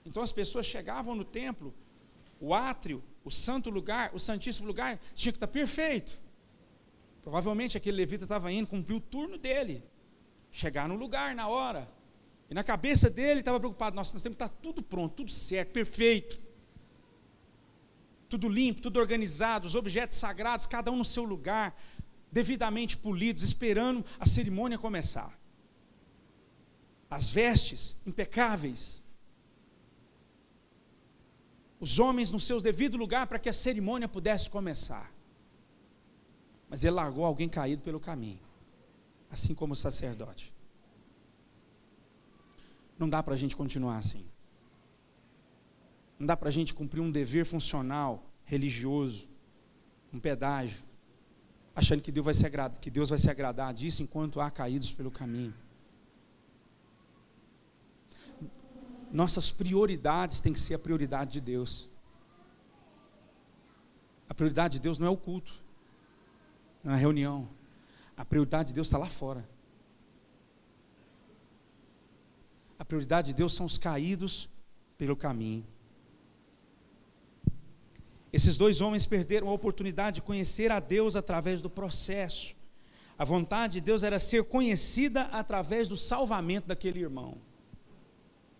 Então 0.04 0.24
as 0.24 0.32
pessoas 0.32 0.66
chegavam 0.66 1.14
no 1.14 1.24
templo, 1.24 1.72
o 2.40 2.52
átrio, 2.52 3.04
o 3.24 3.30
santo 3.30 3.70
lugar, 3.70 4.10
o 4.12 4.20
santíssimo 4.20 4.66
lugar, 4.66 5.00
tinha 5.14 5.32
que 5.32 5.38
estar 5.38 5.48
perfeito. 5.48 6.20
Provavelmente 7.22 7.78
aquele 7.78 7.98
levita 7.98 8.24
estava 8.24 8.52
indo 8.52 8.66
cumprir 8.66 8.96
o 8.96 9.00
turno 9.00 9.38
dele, 9.38 9.84
chegar 10.52 10.88
no 10.88 10.96
lugar 10.96 11.36
na 11.36 11.48
hora. 11.48 11.90
E 12.50 12.54
na 12.54 12.64
cabeça 12.64 13.10
dele 13.10 13.40
estava 13.42 13.60
preocupado: 13.60 13.96
nossa, 13.96 14.14
nós 14.14 14.24
temos 14.24 14.38
que 14.38 14.44
estar 14.44 14.56
tudo 14.62 14.82
pronto, 14.82 15.16
tudo 15.16 15.32
certo, 15.32 15.72
perfeito. 15.72 16.42
Tudo 18.28 18.48
limpo, 18.48 18.82
tudo 18.82 19.00
organizado, 19.00 19.66
os 19.66 19.76
objetos 19.76 20.18
sagrados, 20.18 20.68
cada 20.68 20.92
um 20.92 20.98
no 20.98 21.06
seu 21.06 21.24
lugar, 21.24 21.76
devidamente 22.32 22.96
polidos, 22.96 23.44
esperando 23.44 24.06
a 24.20 24.26
cerimônia 24.26 24.78
começar. 24.78 25.38
As 27.10 27.30
vestes 27.30 27.98
impecáveis. 28.06 29.04
Os 31.80 31.98
homens 31.98 32.30
no 32.30 32.40
seu 32.40 32.62
devido 32.62 32.98
lugar 32.98 33.26
para 33.26 33.40
que 33.40 33.50
a 33.50 33.54
cerimônia 33.54 34.08
pudesse 34.08 34.50
começar. 34.50 35.12
Mas 36.70 36.84
ele 36.84 36.96
largou 36.96 37.26
alguém 37.26 37.50
caído 37.50 37.82
pelo 37.82 38.00
caminho, 38.00 38.42
assim 39.30 39.54
como 39.54 39.74
o 39.74 39.76
sacerdote. 39.76 40.54
Não 42.98 43.10
dá 43.10 43.24
para 43.24 43.34
a 43.34 43.38
gente 43.38 43.56
continuar 43.56 43.98
assim. 43.98 44.26
Não 46.18 46.28
dá 46.28 46.36
para 46.36 46.50
a 46.50 46.52
gente 46.52 46.74
cumprir 46.74 47.00
um 47.00 47.10
dever 47.10 47.46
funcional, 47.46 48.30
religioso, 48.44 49.30
um 50.14 50.20
pedágio, 50.20 50.84
achando 51.74 52.02
que 52.02 52.12
Deus, 52.12 52.26
vai 52.26 52.34
se 52.34 52.46
agradar, 52.46 52.80
que 52.80 52.90
Deus 52.90 53.10
vai 53.10 53.18
se 53.18 53.30
agradar 53.30 53.74
disso 53.74 54.04
enquanto 54.04 54.42
há 54.42 54.52
caídos 54.52 54.92
pelo 54.92 55.10
caminho. 55.10 55.54
Nossas 59.12 59.52
prioridades 59.52 60.42
têm 60.42 60.52
que 60.52 60.60
ser 60.60 60.74
a 60.74 60.80
prioridade 60.80 61.32
de 61.32 61.42
Deus. 61.42 61.90
A 64.28 64.34
prioridade 64.34 64.74
de 64.74 64.80
Deus 64.82 65.00
não 65.00 65.08
é 65.08 65.10
o 65.10 65.18
culto, 65.18 65.64
não 66.84 66.92
é 66.92 66.96
a 66.96 66.98
reunião. 66.98 67.50
A 68.20 68.24
prioridade 68.24 68.68
de 68.68 68.76
Deus 68.76 68.86
está 68.86 69.00
lá 69.00 69.08
fora. 69.08 69.44
prioridade 72.90 73.28
de 73.28 73.34
Deus 73.36 73.54
são 73.54 73.68
os 73.68 73.78
caídos 73.78 74.50
pelo 74.98 75.16
caminho. 75.16 75.64
Esses 78.34 78.58
dois 78.58 78.82
homens 78.82 79.06
perderam 79.06 79.48
a 79.48 79.54
oportunidade 79.54 80.16
de 80.16 80.22
conhecer 80.24 80.72
a 80.72 80.80
Deus 80.80 81.16
através 81.16 81.62
do 81.62 81.70
processo. 81.70 82.56
A 83.16 83.24
vontade 83.24 83.74
de 83.74 83.82
Deus 83.82 84.02
era 84.02 84.18
ser 84.18 84.44
conhecida 84.44 85.24
através 85.26 85.88
do 85.88 85.96
salvamento 85.96 86.68
daquele 86.68 87.00
irmão. 87.00 87.38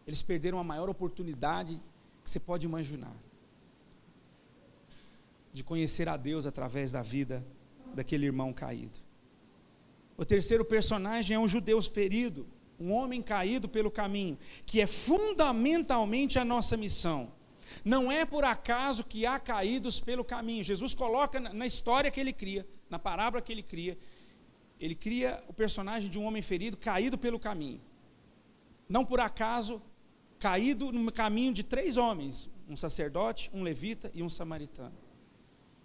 Eles 0.06 0.22
perderam 0.22 0.60
a 0.60 0.64
maior 0.64 0.90
oportunidade 0.90 1.82
que 2.24 2.30
você 2.30 2.40
pode 2.40 2.68
imaginar 2.68 3.16
de 5.52 5.64
conhecer 5.64 6.08
a 6.08 6.16
Deus 6.16 6.46
através 6.46 6.92
da 6.92 7.02
vida 7.02 7.44
daquele 7.96 8.28
irmão 8.28 8.54
caído. 8.54 9.09
O 10.20 10.26
terceiro 10.26 10.66
personagem 10.66 11.34
é 11.34 11.40
um 11.40 11.48
judeu 11.48 11.82
ferido, 11.82 12.46
um 12.78 12.92
homem 12.92 13.22
caído 13.22 13.70
pelo 13.70 13.90
caminho, 13.90 14.38
que 14.66 14.82
é 14.82 14.86
fundamentalmente 14.86 16.38
a 16.38 16.44
nossa 16.44 16.76
missão. 16.76 17.32
Não 17.86 18.12
é 18.12 18.26
por 18.26 18.44
acaso 18.44 19.06
que 19.06 19.26
há 19.26 19.40
caídos 19.40 19.98
pelo 20.02 20.26
caminho. 20.26 20.62
Jesus 20.62 20.94
coloca 20.94 21.40
na 21.40 21.66
história 21.66 22.12
que 22.12 22.20
ele 22.20 22.34
cria, 22.34 22.68
na 22.90 23.00
parábola 23.00 23.42
que 23.42 23.50
ele 23.50 23.64
cria, 23.64 23.98
ele 24.78 24.94
cria 24.94 25.42
o 25.48 25.54
personagem 25.54 26.10
de 26.10 26.20
um 26.20 26.26
homem 26.26 26.42
ferido 26.42 26.76
caído 26.76 27.18
pelo 27.18 27.40
caminho. 27.40 27.80
Não 28.90 29.06
por 29.06 29.22
acaso 29.22 29.82
caído 30.38 30.92
no 30.92 31.14
caminho 31.14 31.54
de 31.54 31.64
três 31.64 31.96
homens: 31.96 32.50
um 32.68 32.76
sacerdote, 32.76 33.50
um 33.54 33.64
levita 33.64 34.12
e 34.14 34.22
um 34.22 34.28
samaritano. 34.30 34.98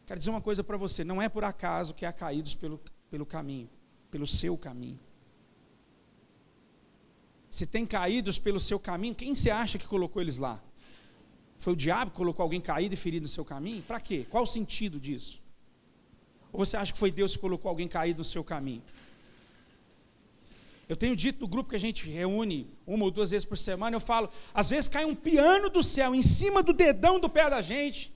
Quero 0.04 0.18
dizer 0.18 0.30
uma 0.30 0.40
coisa 0.40 0.64
para 0.64 0.76
você: 0.76 1.04
não 1.04 1.22
é 1.22 1.28
por 1.28 1.44
acaso 1.44 1.94
que 1.94 2.04
há 2.04 2.12
caídos 2.12 2.56
pelo, 2.56 2.80
pelo 3.08 3.24
caminho, 3.24 3.70
pelo 4.14 4.28
seu 4.28 4.56
caminho. 4.56 5.00
Se 7.50 7.66
tem 7.66 7.84
caídos 7.84 8.38
pelo 8.38 8.60
seu 8.60 8.78
caminho, 8.78 9.12
quem 9.12 9.34
você 9.34 9.50
acha 9.50 9.76
que 9.76 9.88
colocou 9.88 10.22
eles 10.22 10.38
lá? 10.38 10.62
Foi 11.58 11.72
o 11.72 11.76
diabo 11.76 12.12
que 12.12 12.16
colocou 12.16 12.44
alguém 12.44 12.60
caído 12.60 12.94
e 12.94 12.96
ferido 12.96 13.24
no 13.24 13.28
seu 13.28 13.44
caminho? 13.44 13.82
Para 13.82 13.98
quê? 13.98 14.24
Qual 14.30 14.44
o 14.44 14.46
sentido 14.46 15.00
disso? 15.00 15.42
Ou 16.52 16.64
você 16.64 16.76
acha 16.76 16.92
que 16.92 16.98
foi 16.98 17.10
Deus 17.10 17.32
que 17.34 17.40
colocou 17.40 17.68
alguém 17.68 17.88
caído 17.88 18.18
no 18.18 18.24
seu 18.24 18.44
caminho? 18.44 18.84
Eu 20.88 20.96
tenho 20.96 21.16
dito 21.16 21.40
no 21.40 21.48
grupo 21.48 21.70
que 21.70 21.76
a 21.76 21.80
gente 21.80 22.08
reúne 22.08 22.70
uma 22.86 23.04
ou 23.06 23.10
duas 23.10 23.32
vezes 23.32 23.44
por 23.44 23.58
semana, 23.58 23.96
eu 23.96 24.00
falo, 24.00 24.30
às 24.52 24.68
vezes 24.68 24.88
cai 24.88 25.04
um 25.04 25.16
piano 25.16 25.68
do 25.68 25.82
céu 25.82 26.14
em 26.14 26.22
cima 26.22 26.62
do 26.62 26.72
dedão 26.72 27.18
do 27.18 27.28
pé 27.28 27.50
da 27.50 27.60
gente. 27.60 28.14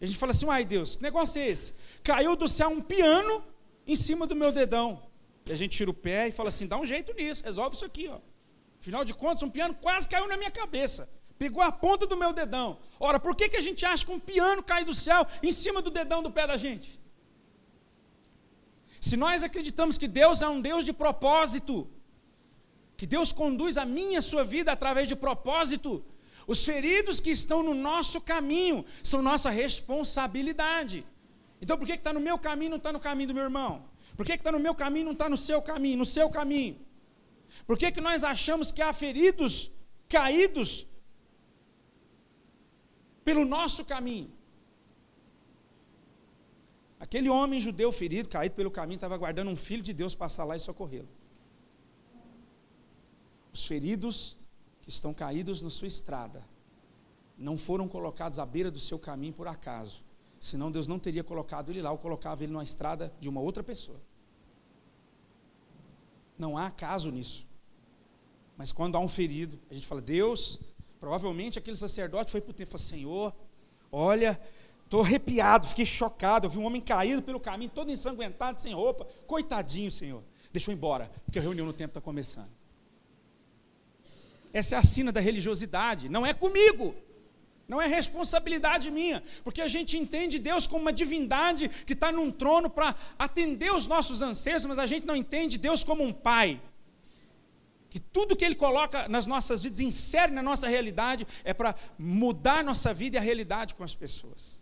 E 0.00 0.04
a 0.04 0.06
gente 0.06 0.16
fala 0.16 0.30
assim, 0.30 0.48
ai 0.48 0.64
Deus, 0.64 0.94
que 0.94 1.02
negócio 1.02 1.42
é 1.42 1.48
esse? 1.48 1.72
Caiu 2.04 2.36
do 2.36 2.46
céu 2.48 2.68
um 2.68 2.80
piano 2.80 3.42
em 3.84 3.96
cima 3.96 4.28
do 4.28 4.36
meu 4.36 4.52
dedão. 4.52 5.09
A 5.50 5.56
gente 5.56 5.76
tira 5.76 5.90
o 5.90 5.94
pé 5.94 6.28
e 6.28 6.32
fala 6.32 6.48
assim, 6.48 6.66
dá 6.66 6.78
um 6.78 6.86
jeito 6.86 7.12
nisso, 7.14 7.42
resolve 7.44 7.76
isso 7.76 7.84
aqui, 7.84 8.08
ó. 8.08 8.18
Afinal 8.80 9.04
de 9.04 9.12
contas, 9.12 9.42
um 9.42 9.50
piano 9.50 9.74
quase 9.74 10.08
caiu 10.08 10.28
na 10.28 10.36
minha 10.36 10.50
cabeça. 10.50 11.08
Pegou 11.38 11.62
a 11.62 11.72
ponta 11.72 12.06
do 12.06 12.16
meu 12.16 12.32
dedão. 12.32 12.78
Ora, 12.98 13.18
por 13.18 13.34
que, 13.34 13.48
que 13.48 13.56
a 13.56 13.60
gente 13.60 13.84
acha 13.84 14.04
que 14.04 14.12
um 14.12 14.20
piano 14.20 14.62
cai 14.62 14.84
do 14.84 14.94
céu 14.94 15.26
em 15.42 15.52
cima 15.52 15.82
do 15.82 15.90
dedão 15.90 16.22
do 16.22 16.30
pé 16.30 16.46
da 16.46 16.56
gente? 16.56 17.00
Se 19.00 19.16
nós 19.16 19.42
acreditamos 19.42 19.96
que 19.96 20.06
Deus 20.06 20.42
é 20.42 20.48
um 20.48 20.60
Deus 20.60 20.84
de 20.84 20.92
propósito, 20.92 21.88
que 22.96 23.06
Deus 23.06 23.32
conduz 23.32 23.78
a 23.78 23.86
minha 23.86 24.18
a 24.18 24.22
sua 24.22 24.44
vida 24.44 24.70
através 24.70 25.08
de 25.08 25.16
propósito. 25.16 26.04
Os 26.46 26.64
feridos 26.64 27.18
que 27.18 27.30
estão 27.30 27.62
no 27.62 27.74
nosso 27.74 28.20
caminho 28.20 28.84
são 29.02 29.22
nossa 29.22 29.48
responsabilidade. 29.48 31.06
Então, 31.62 31.78
por 31.78 31.86
que 31.86 31.94
está 31.94 32.12
no 32.12 32.20
meu 32.20 32.38
caminho 32.38 32.68
e 32.68 32.70
não 32.70 32.76
está 32.76 32.92
no 32.92 33.00
caminho 33.00 33.28
do 33.28 33.34
meu 33.34 33.44
irmão? 33.44 33.89
Por 34.20 34.26
que 34.26 34.34
está 34.34 34.52
no 34.52 34.60
meu 34.60 34.74
caminho 34.74 35.04
e 35.04 35.06
não 35.06 35.12
está 35.12 35.30
no 35.30 35.36
seu 35.38 35.62
caminho, 35.62 35.96
no 35.96 36.04
seu 36.04 36.28
caminho? 36.28 36.78
Por 37.66 37.78
que, 37.78 37.90
que 37.90 38.02
nós 38.02 38.22
achamos 38.22 38.70
que 38.70 38.82
há 38.82 38.92
feridos 38.92 39.72
caídos 40.06 40.86
pelo 43.24 43.46
nosso 43.46 43.82
caminho? 43.82 44.30
Aquele 46.98 47.30
homem 47.30 47.62
judeu 47.62 47.90
ferido, 47.90 48.28
caído 48.28 48.54
pelo 48.54 48.70
caminho, 48.70 48.98
estava 48.98 49.14
aguardando 49.14 49.50
um 49.50 49.56
filho 49.56 49.82
de 49.82 49.94
Deus 49.94 50.14
passar 50.14 50.44
lá 50.44 50.54
e 50.54 50.60
socorrê-lo. 50.60 51.08
Os 53.50 53.64
feridos 53.64 54.36
que 54.82 54.90
estão 54.90 55.14
caídos 55.14 55.62
na 55.62 55.70
sua 55.70 55.88
estrada 55.88 56.44
não 57.38 57.56
foram 57.56 57.88
colocados 57.88 58.38
à 58.38 58.44
beira 58.44 58.70
do 58.70 58.80
seu 58.80 58.98
caminho 58.98 59.32
por 59.32 59.48
acaso. 59.48 60.04
Senão 60.38 60.70
Deus 60.70 60.86
não 60.86 60.98
teria 60.98 61.24
colocado 61.24 61.70
ele 61.70 61.80
lá 61.80 61.90
ou 61.90 61.96
colocava 61.96 62.44
ele 62.44 62.52
numa 62.52 62.62
estrada 62.62 63.10
de 63.18 63.26
uma 63.26 63.40
outra 63.40 63.64
pessoa. 63.64 64.09
Não 66.40 66.56
há 66.56 66.68
acaso 66.68 67.10
nisso. 67.10 67.46
Mas 68.56 68.72
quando 68.72 68.96
há 68.96 68.98
um 68.98 69.08
ferido, 69.08 69.60
a 69.70 69.74
gente 69.74 69.86
fala, 69.86 70.00
Deus, 70.00 70.58
provavelmente 70.98 71.58
aquele 71.58 71.76
sacerdote 71.76 72.32
foi 72.32 72.40
para 72.40 72.50
o 72.50 72.54
tempo 72.54 72.68
e 72.68 72.72
falou, 72.72 72.86
Senhor, 72.86 73.36
olha, 73.92 74.40
estou 74.84 75.02
arrepiado, 75.02 75.66
fiquei 75.66 75.84
chocado, 75.84 76.46
eu 76.46 76.50
vi 76.50 76.58
um 76.58 76.64
homem 76.64 76.80
caído 76.80 77.20
pelo 77.20 77.38
caminho, 77.38 77.70
todo 77.74 77.92
ensanguentado, 77.92 78.58
sem 78.58 78.72
roupa, 78.72 79.06
coitadinho, 79.26 79.90
Senhor. 79.90 80.22
Ir 80.52 80.70
embora, 80.70 81.10
porque 81.26 81.38
a 81.38 81.42
reunião 81.42 81.66
no 81.66 81.74
tempo 81.74 81.90
está 81.90 82.00
começando. 82.00 82.50
Essa 84.52 84.76
é 84.76 84.78
a 84.78 84.82
sina 84.82 85.12
da 85.12 85.20
religiosidade. 85.20 86.08
Não 86.08 86.26
é 86.26 86.32
comigo. 86.32 86.94
Não 87.70 87.80
é 87.80 87.86
responsabilidade 87.86 88.90
minha, 88.90 89.22
porque 89.44 89.60
a 89.60 89.68
gente 89.68 89.96
entende 89.96 90.40
Deus 90.40 90.66
como 90.66 90.82
uma 90.82 90.92
divindade 90.92 91.68
que 91.68 91.92
está 91.92 92.10
num 92.10 92.28
trono 92.28 92.68
para 92.68 92.96
atender 93.16 93.72
os 93.72 93.86
nossos 93.86 94.22
anseios, 94.22 94.64
mas 94.64 94.76
a 94.76 94.86
gente 94.86 95.06
não 95.06 95.14
entende 95.14 95.56
Deus 95.56 95.84
como 95.84 96.02
um 96.02 96.12
pai. 96.12 96.60
Que 97.88 98.00
tudo 98.00 98.34
que 98.34 98.44
Ele 98.44 98.56
coloca 98.56 99.08
nas 99.08 99.24
nossas 99.24 99.62
vidas, 99.62 99.78
insere 99.78 100.32
na 100.32 100.42
nossa 100.42 100.66
realidade, 100.66 101.24
é 101.44 101.54
para 101.54 101.76
mudar 101.96 102.64
nossa 102.64 102.92
vida 102.92 103.16
e 103.16 103.18
a 103.18 103.22
realidade 103.22 103.76
com 103.76 103.84
as 103.84 103.94
pessoas. 103.94 104.60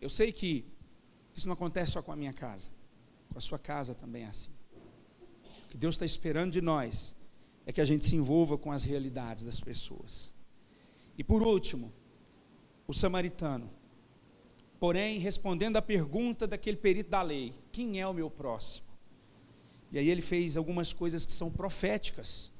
Eu 0.00 0.10
sei 0.10 0.32
que 0.32 0.64
isso 1.36 1.46
não 1.46 1.54
acontece 1.54 1.92
só 1.92 2.02
com 2.02 2.10
a 2.10 2.16
minha 2.16 2.32
casa, 2.32 2.68
com 3.30 3.38
a 3.38 3.40
sua 3.40 3.60
casa 3.60 3.94
também 3.94 4.24
é 4.24 4.26
assim. 4.26 4.50
O 5.66 5.68
que 5.68 5.76
Deus 5.76 5.94
está 5.94 6.04
esperando 6.04 6.50
de 6.50 6.60
nós 6.60 7.14
é 7.64 7.70
que 7.72 7.80
a 7.80 7.84
gente 7.84 8.04
se 8.04 8.16
envolva 8.16 8.58
com 8.58 8.72
as 8.72 8.82
realidades 8.82 9.44
das 9.44 9.60
pessoas. 9.60 10.36
E 11.18 11.24
por 11.24 11.42
último, 11.42 11.92
o 12.86 12.94
samaritano. 12.94 13.68
Porém, 14.80 15.18
respondendo 15.18 15.76
à 15.76 15.82
pergunta 15.82 16.46
daquele 16.46 16.76
perito 16.76 17.10
da 17.10 17.20
lei: 17.20 17.52
quem 17.72 18.00
é 18.00 18.06
o 18.06 18.14
meu 18.14 18.30
próximo? 18.30 18.86
E 19.90 19.98
aí 19.98 20.08
ele 20.08 20.22
fez 20.22 20.56
algumas 20.56 20.92
coisas 20.92 21.26
que 21.26 21.32
são 21.32 21.50
proféticas. 21.50 22.52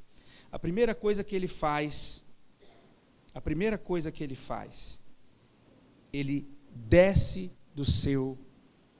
A 0.50 0.58
primeira 0.58 0.94
coisa 0.94 1.22
que 1.22 1.36
ele 1.36 1.46
faz, 1.46 2.24
a 3.32 3.40
primeira 3.40 3.78
coisa 3.78 4.10
que 4.10 4.24
ele 4.24 4.34
faz, 4.34 5.00
ele 6.12 6.50
desce 6.74 7.52
do 7.74 7.84
seu 7.84 8.36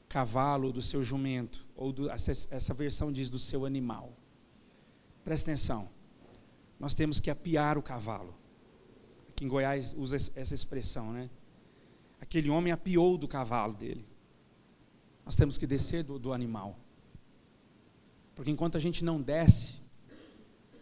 cavalo, 0.08 0.72
do 0.72 0.80
seu 0.80 1.02
jumento, 1.02 1.66
ou 1.74 1.92
do, 1.92 2.08
essa, 2.10 2.72
versão 2.72 3.10
diz 3.10 3.28
do 3.28 3.38
seu 3.38 3.66
animal. 3.66 4.16
Presta 5.24 5.50
atenção 5.50 5.90
nós 6.78 6.94
temos 6.94 7.18
que 7.18 7.30
apiar 7.30 7.76
o 7.76 7.82
cavalo. 7.82 8.34
Aqui 9.38 9.44
em 9.44 9.48
Goiás 9.48 9.94
usa 9.96 10.16
essa 10.16 10.52
expressão, 10.52 11.12
né? 11.12 11.30
Aquele 12.20 12.50
homem 12.50 12.72
apiou 12.72 13.16
do 13.16 13.28
cavalo 13.28 13.72
dele. 13.72 14.04
Nós 15.24 15.36
temos 15.36 15.56
que 15.56 15.64
descer 15.64 16.02
do, 16.02 16.18
do 16.18 16.32
animal. 16.32 16.76
Porque 18.34 18.50
enquanto 18.50 18.76
a 18.76 18.80
gente 18.80 19.04
não 19.04 19.22
desce, 19.22 19.76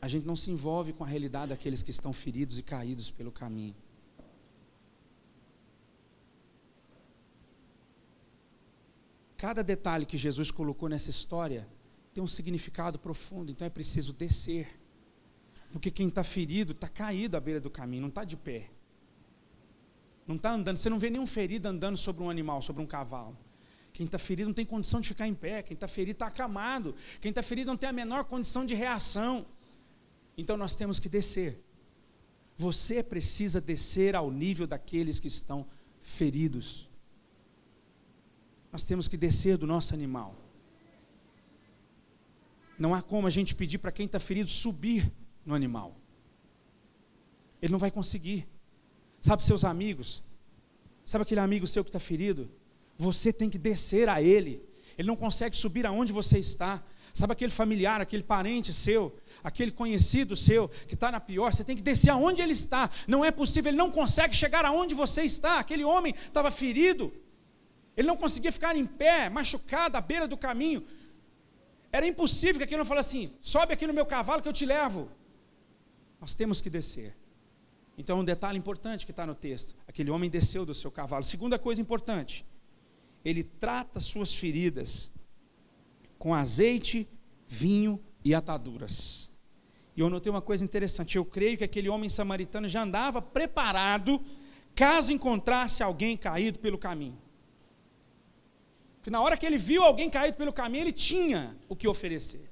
a 0.01 0.09
gente 0.09 0.27
não 0.27 0.35
se 0.35 0.51
envolve 0.51 0.95
com 0.95 1.05
a 1.05 1.07
realidade 1.07 1.51
daqueles 1.51 1.83
que 1.83 1.91
estão 1.91 2.15
feridos 2.15 2.59
e 2.59 2.63
caídos 2.63 3.11
pelo 3.11 3.31
caminho. 3.31 3.77
Cada 9.37 9.63
detalhe 9.63 10.07
que 10.07 10.17
Jesus 10.17 10.51
colocou 10.51 10.89
nessa 10.89 11.11
história 11.11 11.69
tem 12.15 12.25
um 12.25 12.27
significado 12.27 12.99
profundo, 12.99 13.53
então 13.53 13.67
é 13.67 13.71
preciso 13.71 14.15
descer. 14.15 14.81
Porque 15.77 15.91
quem 15.91 16.09
está 16.09 16.25
ferido 16.25 16.73
está 16.73 16.89
caído 16.89 17.37
à 17.37 17.41
beira 17.41 17.61
do 17.61 17.69
caminho, 17.69 18.01
não 18.01 18.09
está 18.09 18.25
de 18.25 18.35
pé. 18.35 18.71
Não 20.27 20.37
está 20.37 20.55
andando. 20.55 20.79
Você 20.79 20.89
não 20.89 20.99
vê 20.99 21.11
nenhum 21.11 21.27
ferido 21.27 21.69
andando 21.69 21.99
sobre 21.99 22.23
um 22.23 22.31
animal, 22.31 22.63
sobre 22.63 22.83
um 22.83 22.87
cavalo. 22.87 23.37
Quem 23.93 24.07
está 24.07 24.19
ferido 24.19 24.49
não 24.49 24.55
tem 24.55 24.65
condição 24.65 25.03
de 25.03 25.09
ficar 25.09 25.29
em 25.29 25.35
pé. 25.35 25.63
Quem 25.63 25.75
está 25.75 25.87
ferido 25.87 26.13
está 26.13 26.29
acamado. 26.29 26.95
Quem 27.21 27.29
está 27.29 27.43
ferido 27.43 27.69
não 27.69 27.77
tem 27.77 27.91
a 27.91 27.93
menor 27.93 28.25
condição 28.25 28.65
de 28.65 28.75
reação. 28.75 29.45
Então 30.35 30.57
nós 30.57 30.75
temos 30.75 30.99
que 30.99 31.11
descer. 31.11 31.63
Você 32.57 33.03
precisa 33.03 33.61
descer 33.61 34.17
ao 34.17 34.31
nível 34.31 34.67
daqueles 34.67 35.21
que 35.21 35.29
estão 35.29 35.67
feridos. 36.01 36.89
Nós 38.73 38.83
temos 38.83 39.09
que 39.09 39.19
descer 39.19 39.59
do 39.59 39.67
nosso 39.67 39.93
animal. 39.93 40.35
Não 42.79 42.95
há 42.95 43.03
como 43.03 43.27
a 43.27 43.31
gente 43.31 43.55
pedir 43.55 43.77
para 43.77 43.93
quem 43.93 44.07
está 44.07 44.19
ferido 44.19 44.49
subir 44.49 45.13
no 45.47 45.55
animal. 45.55 45.97
Ele 47.63 47.73
não 47.73 47.79
vai 47.79 47.91
conseguir. 47.91 48.47
Sabe 49.21 49.43
seus 49.43 49.65
amigos? 49.65 50.23
Sabe 51.05 51.23
aquele 51.23 51.41
amigo 51.41 51.67
seu 51.67 51.85
que 51.85 51.89
está 51.89 52.01
ferido? 52.01 52.51
Você 52.99 53.33
tem 53.33 53.49
que 53.49 53.57
descer 53.57 54.09
a 54.09 54.21
ele. 54.21 54.63
Ele 54.99 55.09
não 55.09 55.17
consegue 55.17 55.57
subir 55.57 55.87
aonde 55.87 56.13
você 56.13 56.39
está. 56.39 56.83
Sabe 57.15 57.33
aquele 57.33 57.53
familiar, 57.53 57.99
aquele 58.01 58.23
parente 58.23 58.75
seu, 58.75 59.17
aquele 59.43 59.71
conhecido 59.71 60.37
seu 60.37 60.69
que 60.87 60.93
está 60.93 61.11
na 61.11 61.19
pior, 61.19 61.51
você 61.51 61.65
tem 61.65 61.75
que 61.75 61.83
descer 61.83 62.11
aonde 62.11 62.43
ele 62.43 62.53
está. 62.53 62.91
Não 63.09 63.25
é 63.25 63.31
possível, 63.31 63.71
ele 63.71 63.79
não 63.79 63.91
consegue 63.91 64.37
chegar 64.37 64.67
aonde 64.67 64.95
você 64.95 65.23
está. 65.23 65.59
Aquele 65.59 65.83
homem 65.83 66.15
estava 66.15 66.51
ferido, 66.51 67.11
ele 67.97 68.07
não 68.07 68.19
conseguia 68.19 68.53
ficar 68.53 68.77
em 68.77 68.85
pé, 68.85 69.31
machucado, 69.31 69.97
à 69.97 70.01
beira 70.01 70.29
do 70.29 70.37
caminho. 70.37 70.85
Era 71.91 72.07
impossível 72.07 72.57
que 72.59 72.65
aquele 72.65 72.81
homem 72.81 72.89
falasse 72.89 73.17
assim: 73.17 73.33
sobe 73.41 73.73
aqui 73.73 73.87
no 73.87 73.95
meu 73.95 74.05
cavalo 74.05 74.43
que 74.43 74.49
eu 74.49 74.53
te 74.53 74.67
levo. 74.67 75.09
Nós 76.21 76.35
temos 76.35 76.61
que 76.61 76.71
descer. 76.71 77.17
Então, 77.99 78.21
um 78.21 78.25
detalhe 78.25 78.59
importante 78.59 79.07
que 79.07 79.13
está 79.13 79.27
no 79.27 79.35
texto: 79.35 79.75
aquele 79.87 80.11
homem 80.11 80.29
desceu 80.29 80.67
do 80.67 80.75
seu 80.75 80.91
cavalo. 80.91 81.25
Segunda 81.25 81.59
coisa 81.59 81.81
importante, 81.81 82.45
ele 83.25 83.43
trata 83.43 84.01
suas 84.01 84.35
feridas 84.35 85.11
com 86.19 86.35
azeite, 86.35 87.09
vinho 87.47 88.01
e 88.25 88.35
ataduras. 88.35 89.31
E 89.97 90.01
eu 90.01 90.11
notei 90.11 90.31
uma 90.31 90.43
coisa 90.43 90.63
interessante: 90.65 91.17
eu 91.17 91.25
creio 91.25 91.57
que 91.57 91.65
aquele 91.65 91.89
homem 91.89 92.09
samaritano 92.09 92.69
já 92.69 92.83
andava 92.83 93.23
preparado 93.23 94.21
caso 94.75 95.11
encontrasse 95.11 95.83
alguém 95.83 96.17
caído 96.17 96.59
pelo 96.59 96.77
caminho. 96.77 97.19
Que 99.03 99.11
na 99.11 99.23
hora 99.23 99.37
que 99.37 99.47
ele 99.47 99.57
viu 99.57 99.83
alguém 99.83 100.11
caído 100.11 100.37
pelo 100.37 100.53
caminho, 100.53 100.83
ele 100.83 100.93
tinha 100.93 101.57
o 101.69 101.75
que 101.75 101.89
oferecer. 101.89 102.51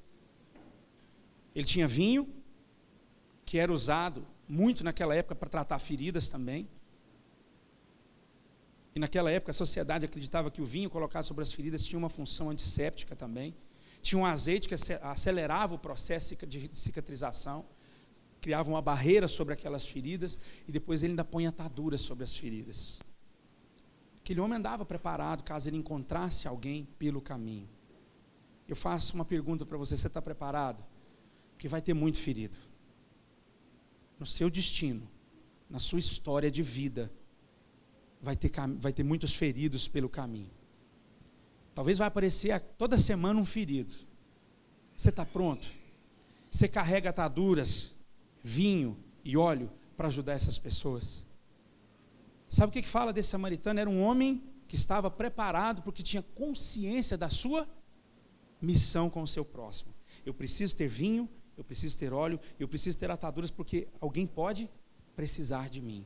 Ele 1.53 1.65
tinha 1.65 1.87
vinho, 1.87 2.27
que 3.55 3.59
era 3.59 3.71
usado 3.71 4.27
muito 4.49 4.83
naquela 4.83 5.15
época 5.15 5.33
para 5.33 5.47
tratar 5.47 5.79
feridas 5.79 6.27
também. 6.27 6.67
E 8.93 8.99
naquela 8.99 9.31
época 9.31 9.51
a 9.51 9.53
sociedade 9.53 10.03
acreditava 10.03 10.51
que 10.51 10.61
o 10.61 10.65
vinho 10.65 10.89
colocado 10.89 11.23
sobre 11.23 11.41
as 11.41 11.53
feridas 11.53 11.85
tinha 11.85 11.97
uma 11.97 12.09
função 12.09 12.49
antisséptica 12.49 13.15
também. 13.15 13.55
Tinha 14.01 14.19
um 14.19 14.25
azeite 14.25 14.67
que 14.67 14.75
acelerava 15.01 15.73
o 15.73 15.79
processo 15.79 16.35
de 16.45 16.69
cicatrização, 16.73 17.65
criava 18.41 18.69
uma 18.69 18.81
barreira 18.81 19.25
sobre 19.25 19.53
aquelas 19.53 19.85
feridas 19.85 20.37
e 20.67 20.71
depois 20.73 21.01
ele 21.01 21.13
ainda 21.13 21.23
põe 21.23 21.47
ataduras 21.47 22.01
sobre 22.01 22.25
as 22.25 22.35
feridas. 22.35 22.99
Aquele 24.19 24.41
homem 24.41 24.57
andava 24.57 24.83
preparado 24.83 25.43
caso 25.43 25.69
ele 25.69 25.77
encontrasse 25.77 26.45
alguém 26.45 26.89
pelo 26.99 27.21
caminho. 27.21 27.69
Eu 28.67 28.75
faço 28.75 29.15
uma 29.15 29.23
pergunta 29.23 29.65
para 29.65 29.77
você: 29.77 29.95
você 29.95 30.07
está 30.07 30.21
preparado? 30.21 30.83
Porque 31.53 31.69
vai 31.69 31.81
ter 31.81 31.93
muito 31.93 32.19
ferido. 32.19 32.57
No 34.19 34.25
seu 34.25 34.49
destino, 34.49 35.09
na 35.69 35.79
sua 35.79 35.99
história 35.99 36.49
de 36.49 36.63
vida, 36.63 37.11
vai 38.21 38.35
ter, 38.35 38.51
vai 38.79 38.93
ter 38.93 39.03
muitos 39.03 39.35
feridos 39.35 39.87
pelo 39.87 40.09
caminho. 40.09 40.51
Talvez 41.73 41.97
vai 41.97 42.07
aparecer 42.07 42.59
toda 42.77 42.97
semana 42.97 43.39
um 43.39 43.45
ferido. 43.45 43.93
Você 44.95 45.09
está 45.09 45.25
pronto? 45.25 45.67
Você 46.49 46.67
carrega 46.67 47.09
ataduras, 47.09 47.93
vinho 48.41 48.97
e 49.23 49.35
óleo 49.35 49.69
para 49.97 50.07
ajudar 50.07 50.33
essas 50.33 50.57
pessoas? 50.57 51.25
Sabe 52.47 52.69
o 52.69 52.73
que, 52.73 52.81
que 52.81 52.87
fala 52.87 53.11
desse 53.11 53.29
samaritano? 53.29 53.79
Era 53.79 53.89
um 53.89 54.01
homem 54.01 54.41
que 54.67 54.75
estava 54.75 55.11
preparado 55.11 55.81
porque 55.81 56.01
tinha 56.01 56.23
consciência 56.23 57.17
da 57.17 57.29
sua 57.29 57.67
missão 58.61 59.09
com 59.09 59.21
o 59.21 59.27
seu 59.27 59.43
próximo. 59.43 59.93
Eu 60.25 60.33
preciso 60.33 60.75
ter 60.75 60.87
vinho, 60.87 61.29
eu 61.57 61.63
preciso 61.63 61.97
ter 61.97 62.13
óleo, 62.13 62.39
eu 62.59 62.67
preciso 62.67 62.97
ter 62.97 63.09
ataduras 63.09 63.51
porque 63.51 63.87
alguém 63.99 64.27
pode 64.27 64.69
precisar 65.15 65.69
de 65.69 65.81
mim. 65.81 66.05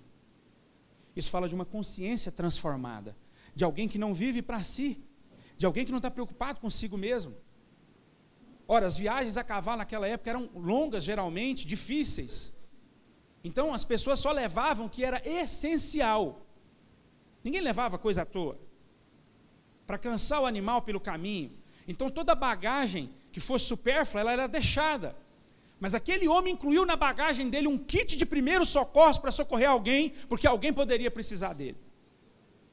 Isso 1.15 1.29
fala 1.29 1.49
de 1.49 1.55
uma 1.55 1.65
consciência 1.65 2.31
transformada, 2.31 3.15
de 3.55 3.63
alguém 3.63 3.87
que 3.87 3.97
não 3.97 4.13
vive 4.13 4.41
para 4.41 4.63
si, 4.63 5.03
de 5.57 5.65
alguém 5.65 5.85
que 5.85 5.91
não 5.91 5.97
está 5.97 6.11
preocupado 6.11 6.59
consigo 6.59 6.97
mesmo. 6.97 7.35
Ora, 8.67 8.85
as 8.85 8.97
viagens 8.97 9.35
a 9.35 9.43
cavalo 9.43 9.79
naquela 9.79 10.07
época 10.07 10.29
eram 10.29 10.49
longas, 10.53 11.03
geralmente, 11.03 11.65
difíceis. 11.65 12.53
Então 13.43 13.73
as 13.73 13.83
pessoas 13.83 14.19
só 14.19 14.31
levavam 14.31 14.85
o 14.85 14.89
que 14.89 15.03
era 15.03 15.21
essencial. 15.27 16.45
Ninguém 17.43 17.61
levava 17.61 17.97
coisa 17.97 18.21
à 18.21 18.25
toa. 18.25 18.59
Para 19.87 19.97
cansar 19.97 20.41
o 20.41 20.45
animal 20.45 20.83
pelo 20.83 20.99
caminho. 20.99 21.51
Então 21.87 22.11
toda 22.11 22.35
bagagem 22.35 23.09
que 23.31 23.39
fosse 23.39 23.65
supérflua, 23.65 24.21
ela 24.21 24.31
era 24.31 24.47
deixada. 24.47 25.15
Mas 25.79 25.95
aquele 25.95 26.27
homem 26.27 26.53
incluiu 26.53 26.85
na 26.85 26.95
bagagem 26.95 27.49
dele 27.49 27.67
um 27.67 27.77
kit 27.77 28.17
de 28.17 28.25
primeiros 28.25 28.69
socorros 28.69 29.17
para 29.17 29.31
socorrer 29.31 29.69
alguém, 29.69 30.09
porque 30.27 30.45
alguém 30.45 30.73
poderia 30.73 31.09
precisar 31.09 31.53
dele. 31.53 31.77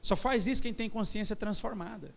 Só 0.01 0.15
faz 0.15 0.45
isso 0.45 0.61
quem 0.61 0.73
tem 0.73 0.89
consciência 0.89 1.35
transformada. 1.35 2.13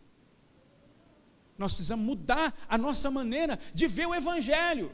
Nós 1.57 1.73
precisamos 1.73 2.05
mudar 2.05 2.55
a 2.69 2.77
nossa 2.77 3.11
maneira 3.11 3.59
de 3.73 3.87
ver 3.87 4.07
o 4.07 4.15
Evangelho. 4.15 4.93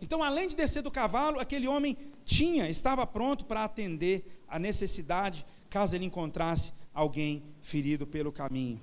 Então, 0.00 0.22
além 0.22 0.48
de 0.48 0.56
descer 0.56 0.82
do 0.82 0.90
cavalo, 0.90 1.38
aquele 1.38 1.68
homem 1.68 1.96
tinha, 2.24 2.68
estava 2.68 3.06
pronto 3.06 3.44
para 3.44 3.62
atender 3.62 4.42
a 4.48 4.58
necessidade, 4.58 5.46
caso 5.70 5.94
ele 5.94 6.04
encontrasse 6.04 6.72
alguém 6.92 7.44
ferido 7.60 8.06
pelo 8.06 8.32
caminho. 8.32 8.80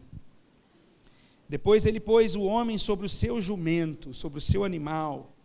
Depois 1.50 1.86
ele 1.86 2.00
pôs 2.00 2.36
o 2.36 2.44
homem 2.44 2.78
sobre 2.78 3.06
o 3.06 3.10
seu 3.10 3.42
jumento, 3.42 4.14
sobre 4.14 4.38
o 4.38 4.42
seu 4.42 4.64
animal, 4.64 5.36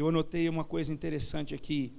eu 0.00 0.08
anotei 0.08 0.48
uma 0.48 0.64
coisa 0.64 0.92
interessante 0.92 1.54
aqui. 1.54 1.92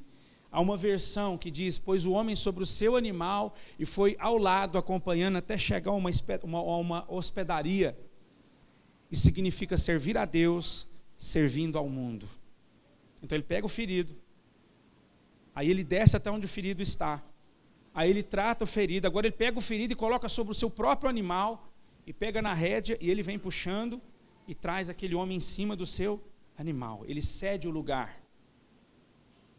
Há 0.52 0.62
uma 0.62 0.78
versão 0.78 1.38
que 1.38 1.52
diz: 1.52 1.78
Pôs 1.78 2.06
o 2.06 2.12
homem 2.12 2.36
sobre 2.36 2.64
o 2.64 2.66
seu 2.66 2.96
animal 2.96 3.56
e 3.78 3.86
foi 3.86 4.16
ao 4.20 4.38
lado 4.38 4.78
acompanhando 4.78 5.38
até 5.38 5.58
chegar 5.58 5.92
a 5.92 5.96
uma, 5.96 6.10
uma, 6.44 6.62
uma 6.62 7.06
hospedaria. 7.08 7.98
E 9.12 9.16
significa 9.16 9.78
servir 9.78 10.18
a 10.18 10.26
Deus 10.26 10.88
servindo 11.18 11.78
ao 11.78 11.90
mundo. 11.90 12.28
Então 13.22 13.36
ele 13.36 13.44
pega 13.44 13.66
o 13.66 13.70
ferido, 13.70 14.16
aí 15.56 15.70
ele 15.70 15.84
desce 15.84 16.16
até 16.16 16.30
onde 16.30 16.46
o 16.46 16.50
ferido 16.50 16.84
está, 16.84 17.24
aí 17.94 18.10
ele 18.10 18.22
trata 18.22 18.64
o 18.64 18.68
ferido, 18.68 19.08
agora 19.08 19.26
ele 19.26 19.36
pega 19.36 19.58
o 19.58 19.62
ferido 19.62 19.94
e 19.94 19.96
coloca 19.96 20.30
sobre 20.30 20.52
o 20.52 20.56
seu 20.56 20.70
próprio 20.70 21.10
animal, 21.10 21.68
e 22.08 22.14
pega 22.14 22.42
na 22.42 22.54
rédea 22.54 22.98
e 23.02 23.12
ele 23.12 23.22
vem 23.22 23.38
puxando 23.38 24.02
e 24.48 24.56
traz 24.56 24.90
aquele 24.90 25.14
homem 25.14 25.38
em 25.38 25.42
cima 25.42 25.76
do 25.76 25.86
seu 25.86 26.24
animal, 26.58 27.06
ele 27.06 27.22
cede 27.22 27.68
o 27.68 27.72
lugar. 27.72 28.10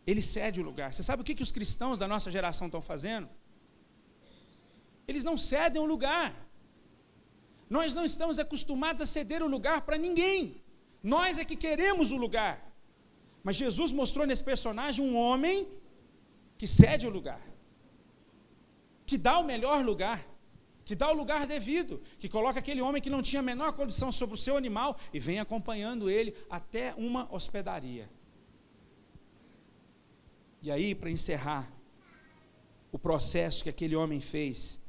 Ele 0.06 0.22
cede 0.22 0.60
o 0.60 0.64
lugar. 0.64 0.92
Você 0.92 1.02
sabe 1.02 1.22
o 1.22 1.24
que, 1.24 1.34
que 1.34 1.42
os 1.42 1.52
cristãos 1.52 1.98
da 1.98 2.08
nossa 2.08 2.30
geração 2.30 2.66
estão 2.66 2.80
fazendo? 2.80 3.28
Eles 5.06 5.24
não 5.24 5.36
cedem 5.36 5.80
o 5.80 5.86
lugar. 5.86 6.34
Nós 7.68 7.94
não 7.94 8.04
estamos 8.04 8.38
acostumados 8.38 9.02
a 9.02 9.06
ceder 9.06 9.42
o 9.42 9.46
lugar 9.46 9.82
para 9.82 9.98
ninguém. 9.98 10.62
Nós 11.02 11.38
é 11.38 11.44
que 11.44 11.56
queremos 11.56 12.10
o 12.10 12.16
lugar. 12.16 12.54
Mas 13.42 13.56
Jesus 13.56 13.92
mostrou 13.92 14.26
nesse 14.26 14.42
personagem 14.42 15.04
um 15.04 15.16
homem 15.16 15.68
que 16.56 16.66
cede 16.66 17.06
o 17.06 17.10
lugar, 17.10 17.40
que 19.06 19.16
dá 19.16 19.38
o 19.38 19.44
melhor 19.44 19.84
lugar 19.84 20.18
que 20.88 20.94
dá 20.94 21.10
o 21.10 21.12
lugar 21.12 21.46
devido, 21.46 22.00
que 22.18 22.30
coloca 22.30 22.60
aquele 22.60 22.80
homem 22.80 23.02
que 23.02 23.10
não 23.10 23.20
tinha 23.20 23.40
a 23.40 23.42
menor 23.42 23.74
condição 23.74 24.10
sobre 24.10 24.36
o 24.36 24.38
seu 24.38 24.56
animal 24.56 24.98
e 25.12 25.20
vem 25.20 25.38
acompanhando 25.38 26.08
ele 26.08 26.34
até 26.48 26.94
uma 26.96 27.28
hospedaria. 27.30 28.08
E 30.62 30.70
aí, 30.70 30.94
para 30.94 31.10
encerrar 31.10 31.70
o 32.90 32.98
processo 32.98 33.62
que 33.62 33.68
aquele 33.68 33.94
homem 33.94 34.18
fez, 34.18 34.82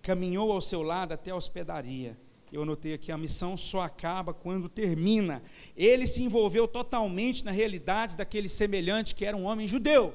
caminhou 0.00 0.50
ao 0.50 0.62
seu 0.62 0.80
lado 0.80 1.12
até 1.12 1.32
a 1.32 1.36
hospedaria. 1.36 2.18
Eu 2.50 2.62
anotei 2.62 2.94
aqui: 2.94 3.12
a 3.12 3.18
missão 3.18 3.58
só 3.58 3.82
acaba 3.82 4.32
quando 4.32 4.70
termina. 4.70 5.42
Ele 5.76 6.06
se 6.06 6.22
envolveu 6.22 6.66
totalmente 6.66 7.44
na 7.44 7.50
realidade 7.50 8.16
daquele 8.16 8.48
semelhante 8.48 9.14
que 9.14 9.26
era 9.26 9.36
um 9.36 9.44
homem 9.44 9.66
judeu. 9.66 10.14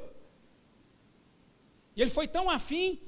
E 1.95 2.01
ele 2.01 2.09
foi 2.09 2.27
tão 2.27 2.49
afim 2.49 2.99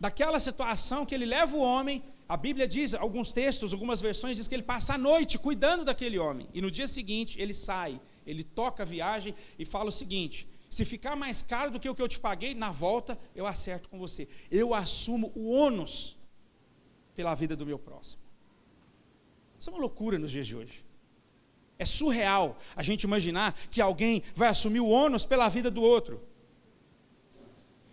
daquela 0.00 0.40
situação 0.40 1.04
que 1.04 1.14
ele 1.14 1.26
leva 1.26 1.54
o 1.54 1.60
homem. 1.60 2.02
A 2.26 2.36
Bíblia 2.36 2.66
diz, 2.66 2.94
alguns 2.94 3.32
textos, 3.32 3.74
algumas 3.74 4.00
versões, 4.00 4.38
diz 4.38 4.48
que 4.48 4.54
ele 4.54 4.62
passa 4.62 4.94
a 4.94 4.98
noite 4.98 5.38
cuidando 5.38 5.84
daquele 5.84 6.18
homem. 6.18 6.48
E 6.54 6.62
no 6.62 6.70
dia 6.70 6.88
seguinte 6.88 7.40
ele 7.40 7.52
sai, 7.52 8.00
ele 8.26 8.42
toca 8.42 8.82
a 8.82 8.86
viagem 8.86 9.34
e 9.58 9.64
fala 9.66 9.90
o 9.90 9.92
seguinte: 9.92 10.48
se 10.70 10.84
ficar 10.84 11.14
mais 11.14 11.42
caro 11.42 11.70
do 11.70 11.78
que 11.78 11.88
o 11.88 11.94
que 11.94 12.00
eu 12.00 12.08
te 12.08 12.18
paguei, 12.18 12.54
na 12.54 12.70
volta 12.70 13.18
eu 13.36 13.46
acerto 13.46 13.88
com 13.90 13.98
você. 13.98 14.26
Eu 14.50 14.72
assumo 14.72 15.30
o 15.34 15.50
ônus 15.50 16.16
pela 17.14 17.34
vida 17.34 17.54
do 17.54 17.66
meu 17.66 17.78
próximo. 17.78 18.22
Isso 19.58 19.68
é 19.68 19.72
uma 19.72 19.80
loucura 19.80 20.18
nos 20.18 20.30
dias 20.30 20.46
de 20.46 20.56
hoje. 20.56 20.84
É 21.78 21.84
surreal 21.84 22.58
a 22.74 22.82
gente 22.82 23.02
imaginar 23.02 23.54
que 23.70 23.80
alguém 23.80 24.22
vai 24.34 24.48
assumir 24.48 24.80
o 24.80 24.88
ônus 24.88 25.26
pela 25.26 25.48
vida 25.48 25.70
do 25.70 25.82
outro. 25.82 26.22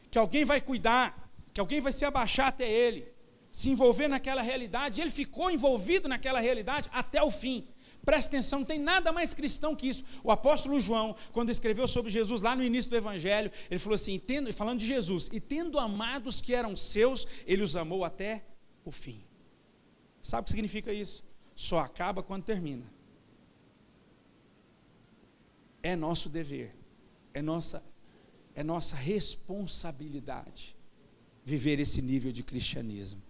Que 0.10 0.18
alguém 0.18 0.45
vai 0.45 0.62
cuidar 0.62 1.26
que 1.58 1.60
alguém 1.60 1.82
vai 1.82 1.91
se 1.91 2.05
abaixar 2.05 2.49
até 2.49 2.72
ele, 2.72 3.12
se 3.51 3.72
envolver 3.72 4.08
naquela 4.08 4.43
realidade, 4.43 4.99
e 4.99 5.01
ele 5.01 5.10
ficou 5.10 5.49
envolvido 5.49 6.08
naquela 6.08 6.39
realidade 6.39 6.88
até 6.93 7.20
o 7.24 7.32
fim. 7.32 7.68
Presta 8.05 8.30
atenção, 8.30 8.60
não 8.60 8.66
tem 8.68 8.78
nada 8.78 9.12
mais 9.12 9.34
cristão 9.34 9.76
que 9.76 9.89
isso. 9.89 10.03
O 10.24 10.30
apóstolo 10.30 10.80
João, 10.80 11.16
quando 11.32 11.49
escreveu 11.49 11.88
sobre 11.88 12.12
Jesus 12.12 12.43
lá 12.43 12.55
no 12.55 12.64
início 12.64 12.91
do 12.91 12.95
Evangelho, 12.95 13.51
ele 13.72 13.80
falou 13.80 13.95
assim: 13.95 14.20
tendo, 14.20 14.53
falando 14.53 14.78
de 14.78 14.86
Jesus, 14.86 15.32
e 15.34 15.39
tendo 15.39 15.80
amados 15.80 16.41
que 16.41 16.53
eram 16.53 16.76
seus, 16.78 17.26
ele 17.47 17.64
os 17.64 17.76
amou 17.76 18.05
até 18.05 18.45
o 18.86 18.91
fim. 18.91 19.24
Sabe 20.22 20.41
o 20.41 20.45
que 20.45 20.51
significa 20.51 20.93
isso? 20.93 21.26
só 21.55 21.80
acaba 21.80 22.22
quando 22.22 22.43
termina. 22.43 22.86
É 25.82 25.95
nosso 25.95 26.30
dever, 26.30 26.76
é 27.34 27.41
nossa, 27.41 27.84
é 28.53 28.64
nossa 28.64 28.95
responsabilidade 28.95 30.76
viver 31.47 31.79
esse 31.79 32.01
nível 32.01 32.29
de 32.29 32.43
cristianismo. 32.43 33.21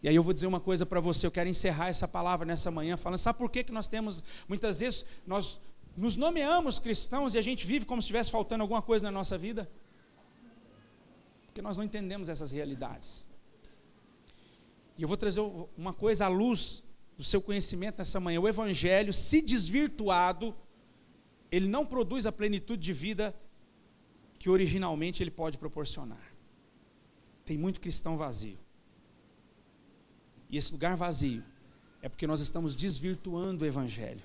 E 0.00 0.08
aí 0.08 0.14
eu 0.14 0.22
vou 0.22 0.32
dizer 0.32 0.46
uma 0.46 0.60
coisa 0.60 0.86
para 0.86 1.00
você, 1.00 1.26
eu 1.26 1.30
quero 1.32 1.48
encerrar 1.48 1.88
essa 1.88 2.06
palavra 2.06 2.46
nessa 2.46 2.70
manhã 2.70 2.96
falando, 2.96 3.18
sabe 3.18 3.36
por 3.36 3.50
que, 3.50 3.64
que 3.64 3.72
nós 3.72 3.88
temos, 3.88 4.22
muitas 4.46 4.78
vezes, 4.78 5.04
nós 5.26 5.60
nos 5.96 6.14
nomeamos 6.14 6.78
cristãos 6.78 7.34
e 7.34 7.38
a 7.38 7.42
gente 7.42 7.66
vive 7.66 7.84
como 7.84 8.00
se 8.00 8.06
estivesse 8.06 8.30
faltando 8.30 8.62
alguma 8.62 8.80
coisa 8.80 9.06
na 9.06 9.10
nossa 9.10 9.36
vida? 9.36 9.68
Porque 11.46 11.60
nós 11.60 11.76
não 11.76 11.82
entendemos 11.82 12.28
essas 12.28 12.52
realidades. 12.52 13.26
E 14.96 15.02
eu 15.02 15.08
vou 15.08 15.16
trazer 15.16 15.40
uma 15.76 15.92
coisa 15.92 16.26
à 16.26 16.28
luz 16.28 16.80
do 17.18 17.24
seu 17.24 17.42
conhecimento 17.42 17.98
nessa 17.98 18.20
manhã. 18.20 18.40
O 18.40 18.46
Evangelho, 18.46 19.12
se 19.12 19.42
desvirtuado, 19.42 20.54
ele 21.50 21.66
não 21.66 21.84
produz 21.84 22.24
a 22.24 22.30
plenitude 22.30 22.80
de 22.80 22.92
vida 22.92 23.34
que 24.38 24.48
originalmente 24.48 25.24
ele 25.24 25.32
pode 25.32 25.58
proporcionar. 25.58 26.25
Tem 27.46 27.56
muito 27.56 27.80
cristão 27.80 28.16
vazio. 28.16 28.58
E 30.50 30.58
esse 30.58 30.72
lugar 30.72 30.96
vazio 30.96 31.44
é 32.02 32.08
porque 32.08 32.26
nós 32.26 32.40
estamos 32.40 32.74
desvirtuando 32.74 33.64
o 33.64 33.66
Evangelho. 33.66 34.22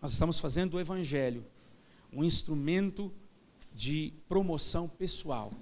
Nós 0.00 0.12
estamos 0.12 0.38
fazendo 0.38 0.70
do 0.70 0.80
Evangelho 0.80 1.44
um 2.12 2.22
instrumento 2.22 3.12
de 3.74 4.12
promoção 4.28 4.88
pessoal, 4.88 5.52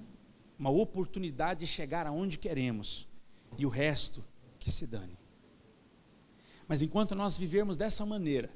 uma 0.58 0.70
oportunidade 0.70 1.60
de 1.60 1.66
chegar 1.66 2.06
aonde 2.06 2.38
queremos, 2.38 3.08
e 3.56 3.64
o 3.64 3.70
resto 3.70 4.22
que 4.58 4.70
se 4.70 4.86
dane. 4.86 5.16
Mas 6.68 6.82
enquanto 6.82 7.14
nós 7.14 7.36
vivermos 7.36 7.76
dessa 7.78 8.04
maneira, 8.04 8.50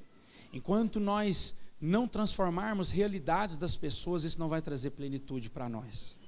enquanto 0.52 1.00
nós 1.00 1.56
não 1.80 2.06
transformarmos 2.06 2.90
realidades 2.90 3.56
das 3.56 3.74
pessoas, 3.74 4.22
isso 4.22 4.38
não 4.38 4.48
vai 4.48 4.60
trazer 4.60 4.90
plenitude 4.90 5.48
para 5.50 5.68
nós. 5.68 6.18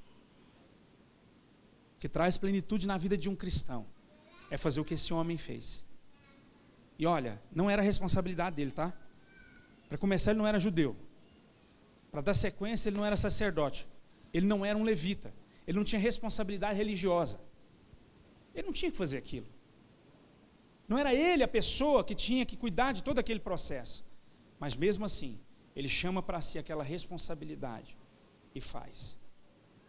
Que 1.98 2.08
traz 2.08 2.36
plenitude 2.36 2.86
na 2.86 2.98
vida 2.98 3.16
de 3.16 3.28
um 3.28 3.36
cristão 3.36 3.86
é 4.50 4.56
fazer 4.56 4.80
o 4.80 4.84
que 4.84 4.94
esse 4.94 5.12
homem 5.12 5.36
fez. 5.36 5.84
E 6.98 7.06
olha, 7.06 7.40
não 7.52 7.68
era 7.68 7.82
responsabilidade 7.82 8.56
dele, 8.56 8.70
tá? 8.70 8.92
Para 9.88 9.98
começar, 9.98 10.30
ele 10.30 10.38
não 10.38 10.46
era 10.46 10.58
judeu. 10.58 10.96
Para 12.10 12.20
dar 12.20 12.34
sequência, 12.34 12.88
ele 12.88 12.96
não 12.96 13.04
era 13.04 13.16
sacerdote. 13.16 13.86
Ele 14.32 14.46
não 14.46 14.64
era 14.64 14.78
um 14.78 14.82
levita. 14.82 15.32
Ele 15.66 15.76
não 15.76 15.84
tinha 15.84 16.00
responsabilidade 16.00 16.76
religiosa. 16.76 17.40
Ele 18.54 18.66
não 18.66 18.72
tinha 18.72 18.90
que 18.90 18.96
fazer 18.96 19.18
aquilo. 19.18 19.46
Não 20.88 20.96
era 20.96 21.14
ele 21.14 21.42
a 21.42 21.48
pessoa 21.48 22.04
que 22.04 22.14
tinha 22.14 22.46
que 22.46 22.56
cuidar 22.56 22.92
de 22.92 23.02
todo 23.02 23.18
aquele 23.18 23.40
processo. 23.40 24.04
Mas 24.58 24.74
mesmo 24.74 25.04
assim, 25.04 25.38
ele 25.74 25.88
chama 25.88 26.22
para 26.22 26.40
si 26.40 26.58
aquela 26.58 26.82
responsabilidade 26.82 27.96
e 28.54 28.60
faz. 28.60 29.18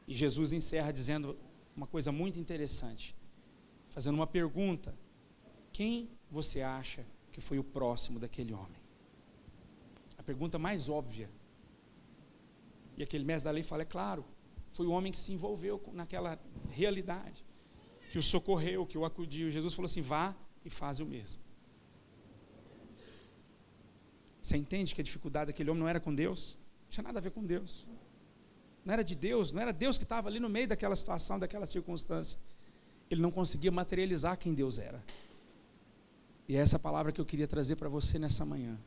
E 0.08 0.14
Jesus 0.14 0.52
encerra 0.52 0.92
dizendo 0.92 1.38
uma 1.78 1.88
coisa 1.88 2.12
muito 2.12 2.40
interessante 2.40 3.16
fazendo 3.90 4.16
uma 4.16 4.28
pergunta: 4.28 4.98
quem 5.72 6.10
você 6.30 6.62
acha 6.62 7.06
que 7.32 7.40
foi 7.40 7.60
o 7.60 7.64
próximo 7.64 8.20
daquele 8.20 8.52
homem? 8.52 8.82
A 10.18 10.24
pergunta 10.24 10.58
mais 10.58 10.90
óbvia. 10.90 11.30
E 12.98 13.04
aquele 13.04 13.24
mestre 13.24 13.46
da 13.46 13.52
lei 13.52 13.64
fala: 13.64 13.84
é 13.84 13.86
claro, 13.86 14.26
foi 14.72 14.88
o 14.88 14.92
homem 14.92 15.12
que 15.12 15.20
se 15.20 15.32
envolveu 15.32 15.82
naquela 15.94 16.40
realidade, 16.70 17.46
que 18.12 18.18
o 18.18 18.24
socorreu, 18.24 18.86
que 18.86 18.98
o 18.98 19.06
acudiu. 19.06 19.52
Jesus 19.52 19.74
falou 19.76 19.86
assim: 19.86 20.02
vá 20.02 20.36
e 20.66 20.70
faz 20.70 21.00
o 21.00 21.06
mesmo. 21.06 21.40
Você 24.42 24.58
entende 24.58 24.96
que 24.96 25.02
a 25.02 25.04
dificuldade 25.04 25.48
daquele 25.48 25.70
homem 25.70 25.82
não 25.82 25.90
era 25.90 26.00
com 26.00 26.14
Deus? 26.14 26.58
Não 26.84 26.90
tinha 26.90 27.04
nada 27.04 27.20
a 27.20 27.22
ver 27.22 27.32
com 27.32 27.44
Deus. 27.46 27.86
Não 28.88 28.94
era 28.94 29.04
de 29.04 29.16
Deus, 29.16 29.52
não 29.52 29.62
era 29.62 29.74
Deus 29.74 29.98
que 29.98 30.06
estava 30.06 30.30
ali 30.30 30.40
no 30.40 30.48
meio 30.48 30.70
daquela 30.70 30.96
situação, 30.96 31.38
daquela 31.38 31.66
circunstância 31.66 32.40
ele 33.10 33.22
não 33.22 33.32
conseguia 33.32 33.72
materializar 33.72 34.38
quem 34.38 34.54
Deus 34.54 34.80
era. 34.80 35.04
E 36.48 36.56
é 36.56 36.60
essa 36.60 36.80
palavra 36.80 37.12
que 37.12 37.20
eu 37.20 37.26
queria 37.26 37.48
trazer 37.48 37.76
para 37.76 37.90
você 37.90 38.18
nessa 38.18 38.46
manhã. 38.46 38.78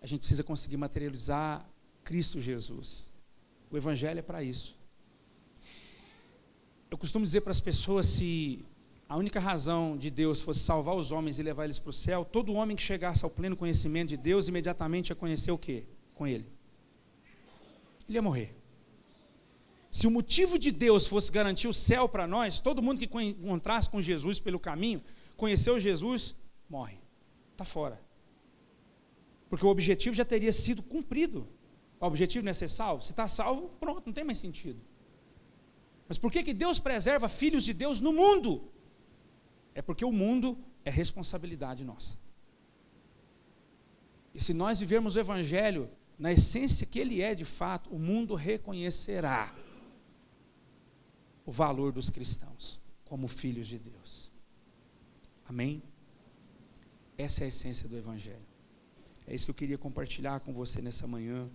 A 0.00 0.06
gente 0.06 0.20
precisa 0.20 0.42
conseguir 0.42 0.76
materializar 0.76 1.64
Cristo 2.02 2.40
Jesus. 2.40 3.14
O 3.70 3.76
Evangelho 3.76 4.18
é 4.18 4.22
para 4.22 4.42
isso. 4.42 4.76
Eu 6.90 6.98
costumo 6.98 7.24
dizer 7.24 7.42
para 7.42 7.52
as 7.52 7.60
pessoas: 7.60 8.06
se 8.06 8.64
a 9.08 9.16
única 9.16 9.38
razão 9.38 9.96
de 9.96 10.10
Deus 10.10 10.40
fosse 10.40 10.60
salvar 10.60 10.96
os 10.96 11.12
homens 11.12 11.38
e 11.38 11.44
levar 11.44 11.64
eles 11.64 11.78
para 11.78 11.90
o 11.90 11.92
céu, 11.92 12.24
todo 12.24 12.52
homem 12.54 12.76
que 12.76 12.82
chegasse 12.82 13.24
ao 13.24 13.30
pleno 13.30 13.56
conhecimento 13.56 14.08
de 14.08 14.16
Deus 14.16 14.48
imediatamente 14.48 15.10
ia 15.10 15.16
conhecer 15.16 15.52
o 15.52 15.58
que 15.58 15.84
com 16.16 16.26
Ele? 16.26 16.61
Ele 18.08 18.18
ia 18.18 18.22
morrer. 18.22 18.56
Se 19.90 20.06
o 20.06 20.10
motivo 20.10 20.58
de 20.58 20.70
Deus 20.70 21.06
fosse 21.06 21.30
garantir 21.30 21.68
o 21.68 21.74
céu 21.74 22.08
para 22.08 22.26
nós, 22.26 22.58
todo 22.58 22.82
mundo 22.82 22.98
que 22.98 23.18
encontrasse 23.22 23.90
com 23.90 24.00
Jesus 24.00 24.40
pelo 24.40 24.58
caminho, 24.58 25.02
conheceu 25.36 25.78
Jesus, 25.78 26.34
morre. 26.68 26.98
Está 27.52 27.64
fora. 27.64 28.00
Porque 29.50 29.66
o 29.66 29.68
objetivo 29.68 30.14
já 30.14 30.24
teria 30.24 30.52
sido 30.52 30.82
cumprido. 30.82 31.46
O 32.00 32.06
objetivo 32.06 32.42
não 32.42 32.50
é 32.50 32.54
ser 32.54 32.68
salvo? 32.68 33.02
Se 33.02 33.10
está 33.10 33.28
salvo, 33.28 33.68
pronto, 33.78 34.06
não 34.06 34.12
tem 34.14 34.24
mais 34.24 34.38
sentido. 34.38 34.80
Mas 36.08 36.16
por 36.16 36.32
que, 36.32 36.42
que 36.42 36.54
Deus 36.54 36.78
preserva 36.78 37.28
filhos 37.28 37.62
de 37.62 37.74
Deus 37.74 38.00
no 38.00 38.12
mundo? 38.12 38.72
É 39.74 39.82
porque 39.82 40.04
o 40.04 40.12
mundo 40.12 40.58
é 40.84 40.90
responsabilidade 40.90 41.84
nossa. 41.84 42.18
E 44.34 44.40
se 44.40 44.54
nós 44.54 44.78
vivermos 44.78 45.16
o 45.16 45.20
Evangelho 45.20 45.90
na 46.18 46.32
essência 46.32 46.86
que 46.86 46.98
ele 46.98 47.20
é 47.20 47.34
de 47.34 47.44
fato, 47.44 47.90
o 47.90 47.98
mundo 47.98 48.34
reconhecerá 48.34 49.54
o 51.44 51.50
valor 51.50 51.92
dos 51.92 52.10
cristãos 52.10 52.80
como 53.04 53.26
filhos 53.28 53.66
de 53.66 53.78
Deus. 53.78 54.30
Amém? 55.46 55.82
Essa 57.18 57.42
é 57.42 57.44
a 57.44 57.48
essência 57.48 57.88
do 57.88 57.96
Evangelho. 57.96 58.46
É 59.26 59.34
isso 59.34 59.44
que 59.44 59.50
eu 59.50 59.54
queria 59.54 59.78
compartilhar 59.78 60.40
com 60.40 60.52
você 60.52 60.80
nessa 60.80 61.06
manhã. 61.06 61.48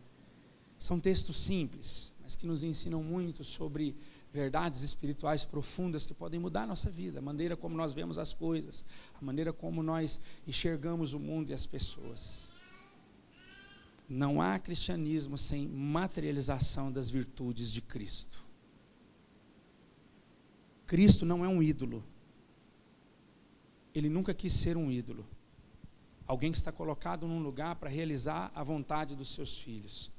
São 0.78 0.99
textos 0.99 1.39
simples, 1.39 2.14
mas 2.22 2.36
que 2.36 2.45
nos 2.45 2.64
ensinam 2.64 3.01
muito 3.01 3.43
sobre 3.43 3.95
verdades 4.32 4.82
espirituais 4.84 5.45
profundas 5.45 6.05
que 6.05 6.14
podem 6.14 6.39
mudar 6.39 6.64
a 6.64 6.68
nossa 6.68 6.89
vida, 6.89 7.20
a 7.20 7.22
maneira 7.22 7.58
como 7.58 7.76
nós 7.76 7.93
vemos 7.93 8.18
as 8.18 8.34
coisas, 8.34 8.86
a 9.20 9.26
maneira 9.26 9.51
como 9.51 9.82
nós 9.82 10.20
enxergamos 10.45 11.14
o 11.14 11.20
mundo 11.20 11.49
e 11.49 11.53
as 11.53 11.66
pessoas. 11.66 12.49
Não 14.08 14.41
há 14.41 14.58
cristianismo 14.58 15.38
sem 15.38 15.68
materialização 15.68 16.91
das 16.91 17.10
virtudes 17.10 17.72
de 17.72 17.82
Cristo. 17.82 18.45
Cristo 20.86 21.26
não 21.26 21.43
é 21.43 21.47
um 21.47 21.62
ídolo. 21.62 22.03
Ele 23.93 24.08
nunca 24.08 24.34
quis 24.34 24.53
ser 24.53 24.78
um 24.78 24.89
ídolo. 24.89 25.28
Alguém 26.26 26.51
que 26.51 26.58
está 26.58 26.72
colocado 26.72 27.28
num 27.28 27.41
lugar 27.41 27.76
para 27.76 27.89
realizar 27.89 28.51
a 28.55 28.64
vontade 28.64 29.16
dos 29.16 29.34
seus 29.34 29.60
filhos. 29.60 30.12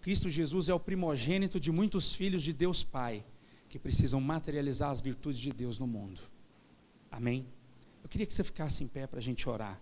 Cristo 0.00 0.28
Jesus 0.28 0.68
é 0.68 0.74
o 0.74 0.80
primogênito 0.80 1.58
de 1.58 1.72
muitos 1.72 2.12
filhos 2.12 2.42
de 2.42 2.52
Deus 2.52 2.84
Pai, 2.84 3.24
que 3.68 3.78
precisam 3.78 4.20
materializar 4.20 4.90
as 4.90 5.00
virtudes 5.00 5.40
de 5.40 5.52
Deus 5.52 5.78
no 5.78 5.86
mundo. 5.86 6.20
Amém? 7.10 7.46
Eu 8.02 8.08
queria 8.08 8.26
que 8.26 8.34
você 8.34 8.44
ficasse 8.44 8.84
em 8.84 8.86
pé 8.86 9.06
para 9.06 9.18
a 9.18 9.22
gente 9.22 9.48
orar. 9.48 9.80